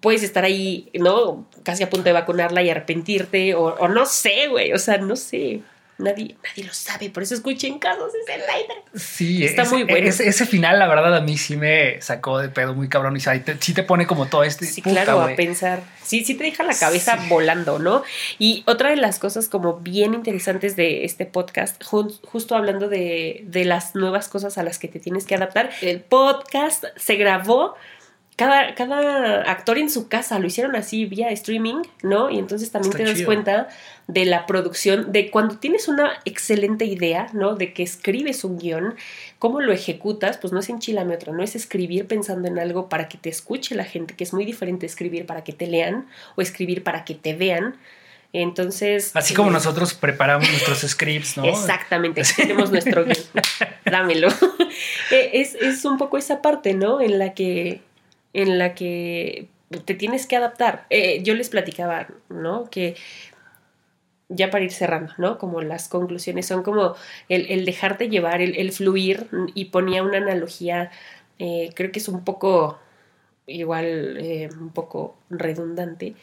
[0.00, 1.48] puedes estar ahí, ¿no?
[1.62, 3.54] Casi a punto de vacunarla y arrepentirte.
[3.54, 4.72] O, o no sé, güey.
[4.72, 5.62] O sea, no sé.
[5.98, 9.02] Nadie, nadie lo sabe, por eso escuchen casos 63.
[9.02, 10.08] Sí, está muy bueno.
[10.08, 13.16] Ese, final, la verdad, a mí sí me sacó de pedo muy cabrón.
[13.16, 14.66] Y sí te pone como todo este.
[14.66, 15.80] Sí, claro, a pensar.
[16.02, 18.02] Sí, sí te deja la cabeza volando, ¿no?
[18.38, 23.64] Y otra de las cosas como bien interesantes de este podcast, justo hablando de, de
[23.64, 27.74] las nuevas cosas a las que te tienes que adaptar, el podcast se grabó
[28.36, 32.28] cada, cada, actor en su casa lo hicieron así vía streaming, ¿no?
[32.28, 33.68] Y entonces también te das cuenta
[34.08, 37.56] de la producción, de cuando tienes una excelente idea, ¿no?
[37.56, 38.94] De que escribes un guion,
[39.38, 43.08] cómo lo ejecutas, pues no es enchilame otra, no es escribir pensando en algo para
[43.08, 46.42] que te escuche la gente, que es muy diferente escribir para que te lean o
[46.42, 47.76] escribir para que te vean.
[48.32, 49.10] Entonces.
[49.14, 51.44] Así como eh, nosotros preparamos nuestros scripts, ¿no?
[51.44, 53.16] Exactamente, tenemos nuestro guion.
[53.84, 54.28] Dámelo.
[55.10, 57.00] Eh, es, es un poco esa parte, ¿no?
[57.00, 57.80] En la que
[58.34, 59.48] en la que
[59.84, 60.86] te tienes que adaptar.
[60.90, 62.68] Eh, yo les platicaba, ¿no?
[62.70, 62.96] Que
[64.28, 65.38] ya para ir cerrando, ¿no?
[65.38, 66.94] Como las conclusiones son como
[67.28, 70.90] el, dejarte llevar, el, fluir, y ponía una analogía,
[71.38, 72.78] eh, creo que es un poco,
[73.46, 76.14] igual, eh, un poco redundante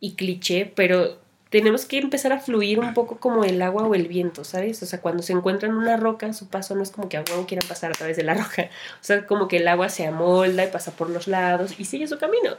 [0.00, 1.18] y cliché, pero
[1.54, 4.82] tenemos que empezar a fluir un poco como el agua o el viento, ¿sabes?
[4.82, 7.22] O sea, cuando se encuentra en una roca, su paso no es como que a
[7.22, 8.70] huevo quieran pasar a través de la roca.
[9.00, 12.08] O sea, como que el agua se amolda y pasa por los lados y sigue
[12.08, 12.56] su camino.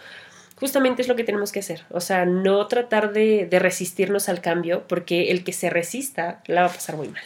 [0.65, 1.83] Justamente es lo que tenemos que hacer.
[1.91, 6.67] O sea, no tratar de, resistirnos al cambio, porque el que se resista la va
[6.69, 7.21] a pasar muy mal.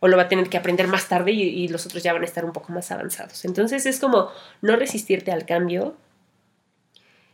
[0.00, 2.22] O lo va a tener que aprender más tarde y, y los otros ya van
[2.22, 3.44] a estar un poco más avanzados.
[3.44, 4.30] Entonces es como
[4.62, 5.94] no resistirte al cambio,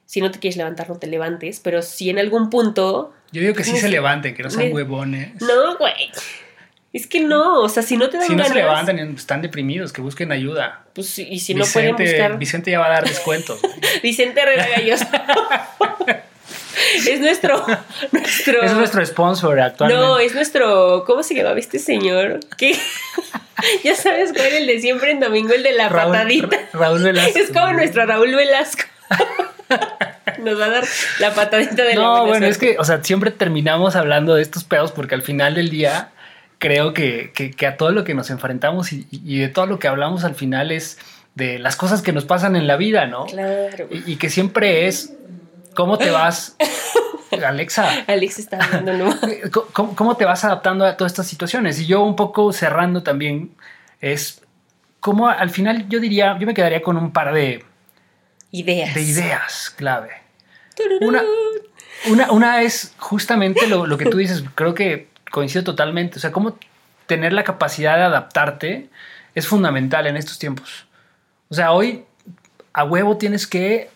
[0.05, 3.15] si no te quieres levantar, no te levantes, pero si en algún punto...
[3.31, 5.41] Yo digo que sí se levanten, que no sean huevones.
[5.41, 6.11] No, güey.
[6.93, 9.93] Es que no, o sea, si no te dan Si no se levantan, están deprimidos,
[9.93, 10.83] que busquen ayuda.
[10.93, 12.37] Pues y si no pueden buscar...
[12.37, 13.61] Vicente ya va a dar descuentos.
[14.03, 15.07] Vicente Herrera Galloso.
[17.09, 17.65] es nuestro,
[18.13, 18.63] nuestro...
[18.63, 20.05] Es nuestro sponsor actualmente.
[20.05, 21.05] No, es nuestro...
[21.07, 22.41] ¿Cómo se llamaba este señor?
[22.59, 22.77] ¿Qué?
[23.85, 26.59] ya sabes cuál el de siempre en domingo, el de la patadita.
[26.73, 27.39] Raúl Velasco.
[27.39, 28.83] Es como nuestro Raúl Velasco.
[30.41, 30.85] Nos va a dar
[31.21, 34.43] la patadita de no, la No, bueno, es que, o sea, siempre terminamos hablando de
[34.43, 36.11] estos pedos porque al final del día
[36.61, 40.25] creo que, que, a todo lo que nos enfrentamos y, de todo lo que hablamos
[40.25, 40.99] al final es
[41.35, 43.25] de las cosas que nos pasan en la vida, ¿no?
[43.25, 43.89] Claro.
[43.91, 45.15] Y, que siempre es
[45.75, 46.57] cómo te vas.
[47.47, 48.05] Alexa.
[48.07, 49.17] Alexa está hablando, ¿no?
[49.73, 51.81] ¿Cómo, ¿Cómo, te vas adaptando a todas estas situaciones?
[51.81, 53.53] Y yo un poco cerrando también
[54.01, 54.43] es
[55.01, 57.65] cómo al final yo diría, yo me quedaría con un par de
[58.51, 58.95] ideas.
[58.95, 60.11] De ideas clave.
[61.01, 61.23] Una,
[62.11, 66.19] una, una, es justamente lo, lo que tú dices, creo que coincido totalmente.
[66.19, 66.59] O sea, cómo
[67.07, 68.89] tener la capacidad de adaptarte
[69.35, 70.87] es fundamental en estos tiempos.
[71.49, 72.05] O sea, hoy
[72.73, 73.91] a huevo tienes que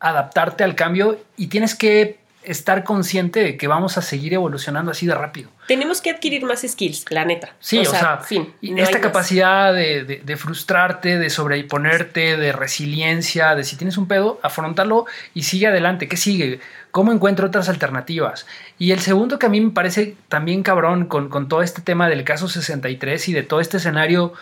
[0.00, 2.18] adaptarte al cambio y tienes que
[2.48, 5.50] estar consciente de que vamos a seguir evolucionando así de rápido.
[5.66, 7.54] Tenemos que adquirir más skills, la neta.
[7.60, 13.98] Sí, o, sea, fin, esta capacidad de, frustrarte, de sobreponerte, de resiliencia, de si tienes
[13.98, 16.08] un pedo, afrontarlo y sigue adelante.
[16.08, 16.60] ¿Qué sigue?
[16.90, 18.46] ¿Cómo encuentro otras alternativas?
[18.78, 22.08] Y el segundo que a mí me parece también cabrón con, con todo este tema
[22.08, 24.32] del caso 63 y de todo este escenario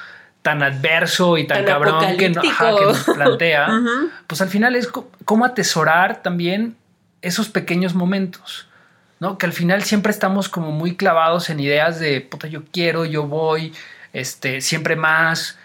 [0.46, 3.66] tan adverso y tan, cabrón que, nos plantea,
[4.28, 4.88] pues al final es
[5.24, 6.76] cómo atesorar también
[7.22, 8.68] esos pequeños momentos,
[9.20, 9.38] ¿no?
[9.38, 13.26] Que al final siempre estamos como muy clavados en ideas de, puta, yo quiero, yo
[13.26, 13.72] voy,
[14.12, 15.58] este, siempre más.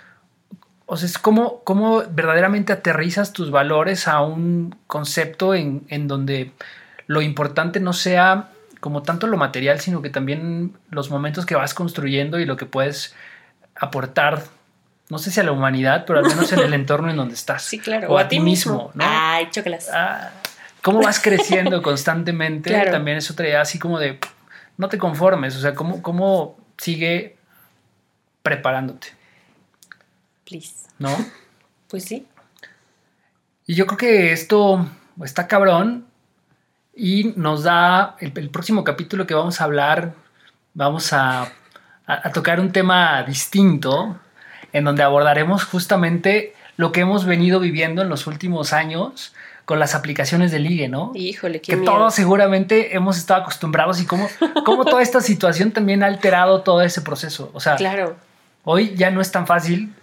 [0.86, 6.52] O sea, es como, como verdaderamente aterrizas tus valores a un concepto en, en donde
[7.08, 8.50] lo importante no sea
[8.80, 12.66] como tanto lo material, sino que también los momentos que vas construyendo y lo que
[12.66, 13.16] puedes
[13.76, 14.44] aportar
[15.12, 17.64] no sé si a la humanidad, pero al menos en el entorno en donde estás.
[17.64, 18.08] Sí, claro.
[18.14, 19.04] O, a, ti mismo, ¿no?
[19.06, 19.90] Ay, chócalas.
[19.94, 20.32] Ah,
[20.82, 24.20] cómo vas creciendo constantemente, también es otra idea así como de
[24.78, 27.38] no te conformes, o sea, cómo, cómo sigue
[28.42, 29.10] preparándote.
[30.46, 30.88] Please.
[31.00, 31.16] ¿No?
[31.88, 32.26] Pues sí.
[33.66, 34.88] Y yo creo que esto
[35.26, 36.08] está cabrón
[36.96, 40.14] y nos da el, próximo capítulo que vamos a hablar,
[40.74, 41.52] vamos a,
[42.06, 44.18] a tocar un tema distinto
[44.72, 49.34] en donde abordaremos justamente lo que hemos venido viviendo en los últimos años
[49.72, 51.14] con las aplicaciones de ligue, ¿no?
[51.16, 54.28] Híjole, qué Que todos seguramente hemos estado acostumbrados y cómo,
[54.66, 57.50] cómo toda esta situación también ha alterado todo ese proceso.
[57.54, 58.18] O sea, claro.
[58.66, 59.94] hoy ya no es tan fácil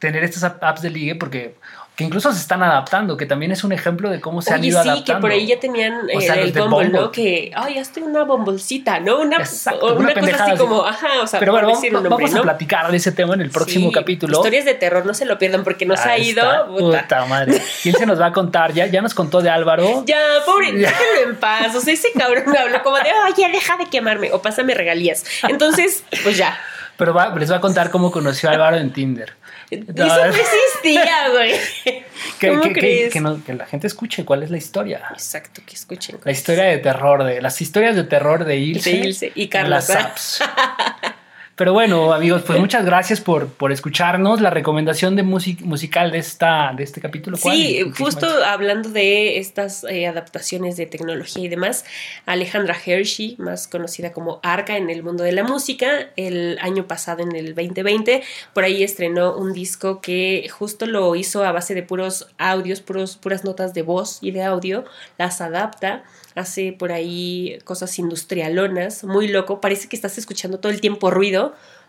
[0.00, 1.54] tener estas apps de ligue porque
[1.94, 4.82] que incluso se están adaptando, que también es un ejemplo de cómo se han ido
[4.82, 5.06] sí, adaptando.
[5.06, 7.12] sí, que por ahí ya tenían eh, el Bumble, ¿no?
[7.12, 9.20] Que, ay, hazte una bombolcita, ¿no?
[9.20, 11.68] Una, Exacto, una, cosa así como, ajá, o sea, Pero bueno,
[12.08, 14.38] vamos, a platicar de ese tema en el próximo capítulo.
[14.38, 16.42] Historias de terror, no se lo pierdan porque nos ha ido.
[16.68, 17.26] Puta.
[17.26, 17.60] madre.
[17.82, 18.72] ¿Quién se nos va a contar?
[18.72, 20.04] Ya, ya nos contó de Álvaro.
[20.12, 21.74] Ya, pobre, déjenlo en paz.
[21.74, 25.24] O sea, ese cabrón me habló como de, oye, deja de quemarme o pásame regalías.
[25.48, 26.58] Entonces, pues ya.
[26.96, 29.34] Pero les va a contar cómo conoció a Álvaro en Tinder.
[29.96, 31.52] Eso no existía, güey.
[32.38, 35.02] que, que, la gente escuche cuál es la historia.
[35.12, 36.18] Exacto, que escuchen.
[36.24, 38.90] La historia de terror, de las historias de terror de Ilse.
[38.90, 39.88] De Ilse y Carlos.
[39.88, 40.42] Las
[41.54, 44.40] Pero bueno, amigos, pues muchas gracias por, por escucharnos.
[44.40, 47.36] La recomendación de musical de, esta, de este capítulo.
[47.36, 51.84] Sí, justo hablando de estas eh, adaptaciones de tecnología y demás,
[52.24, 57.22] Alejandra Hershey, más conocida como Arca en el mundo de la música, el año pasado,
[57.22, 58.22] en el 2020,
[58.54, 63.16] por ahí estrenó un disco que justo lo hizo a base de puros audios, puros,
[63.16, 64.84] puras notas de voz y de audio,
[65.18, 70.80] las adapta hace por ahí cosas industrialonas, muy loco, parece que estás escuchando todo el
[70.80, 71.41] tiempo ruido,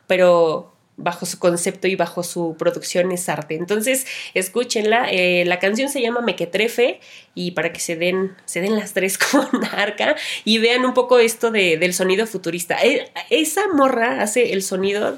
[0.08, 3.56] pero bajo su concepto y bajo su producción es arte.
[3.56, 5.08] Entonces, escúchenla.
[5.12, 7.00] Eh, la canción se llama Mequetrefe
[7.34, 11.20] y para que se den, se den las tres con arca y vean un poco
[11.20, 12.78] esto de, del sonido futurista.
[12.84, 15.18] Eh, esa morra hace el sonido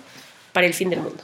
[0.54, 1.24] para el fin del mundo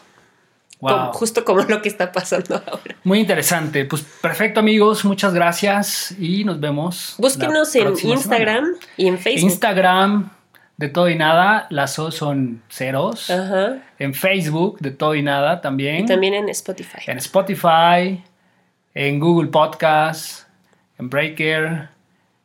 [1.13, 2.95] justo como lo que está pasando ahora.
[3.03, 3.85] Muy interesante.
[3.85, 5.05] Pues perfecto, amigos.
[5.05, 7.15] Muchas gracias y nos vemos.
[7.17, 9.51] Búsquenos en Instagram y en Facebook.
[9.51, 10.31] Instagram
[10.81, 13.29] de todo y nada, las O son ceros.
[13.29, 13.83] Ajá.
[13.99, 16.05] En Facebook de todo y nada también.
[16.05, 16.97] Y también en Spotify.
[17.05, 18.23] En Spotify,
[18.95, 20.47] en Google Podcast,
[20.97, 21.89] en Breaker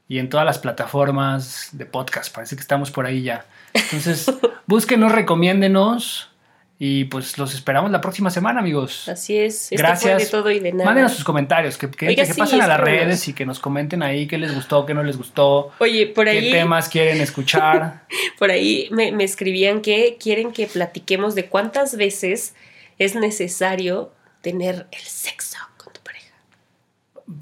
[0.06, 2.32] y en todas las plataformas de podcast.
[2.34, 3.46] Parece que estamos por ahí ya.
[3.72, 4.30] Entonces,
[4.66, 6.30] búsquenos, recomiéndenos.
[6.78, 9.08] Y pues los esperamos la próxima semana, amigos.
[9.08, 9.68] Así es.
[9.70, 10.24] Gracias.
[10.24, 10.84] de todo y de nada.
[10.84, 14.54] Mándenos sus comentarios, que, pasen a las redes y que nos comenten ahí qué les
[14.54, 15.72] gustó, qué no les gustó.
[15.78, 16.40] Oye, por ahí.
[16.40, 18.02] ¿Qué temas quieren escuchar?
[18.38, 22.54] por ahí me, me escribían que quieren que platiquemos de cuántas veces
[22.98, 24.12] es necesario
[24.42, 26.34] tener el sexo con tu pareja.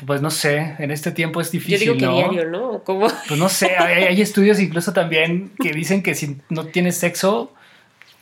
[0.07, 1.89] Pues no sé, en este tiempo es difícil.
[1.89, 2.85] Yo digo que diario, ¿no?
[2.85, 3.09] ¿Cómo?
[3.27, 7.53] Pues no sé, hay, hay estudios incluso también que dicen que si no tienes sexo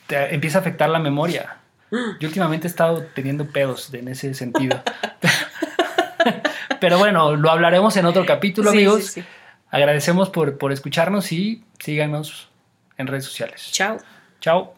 [0.07, 1.57] te empieza a afectar la memoria.
[1.91, 4.81] Yo últimamente he estado teniendo pedos en ese sentido.
[6.79, 9.15] Pero bueno, lo hablaremos en otro capítulo, amigos.
[9.69, 12.49] Agradecemos por, por escucharnos y síganos
[12.97, 13.69] en redes sociales.
[13.71, 13.97] Chao.
[14.39, 14.71] Chao.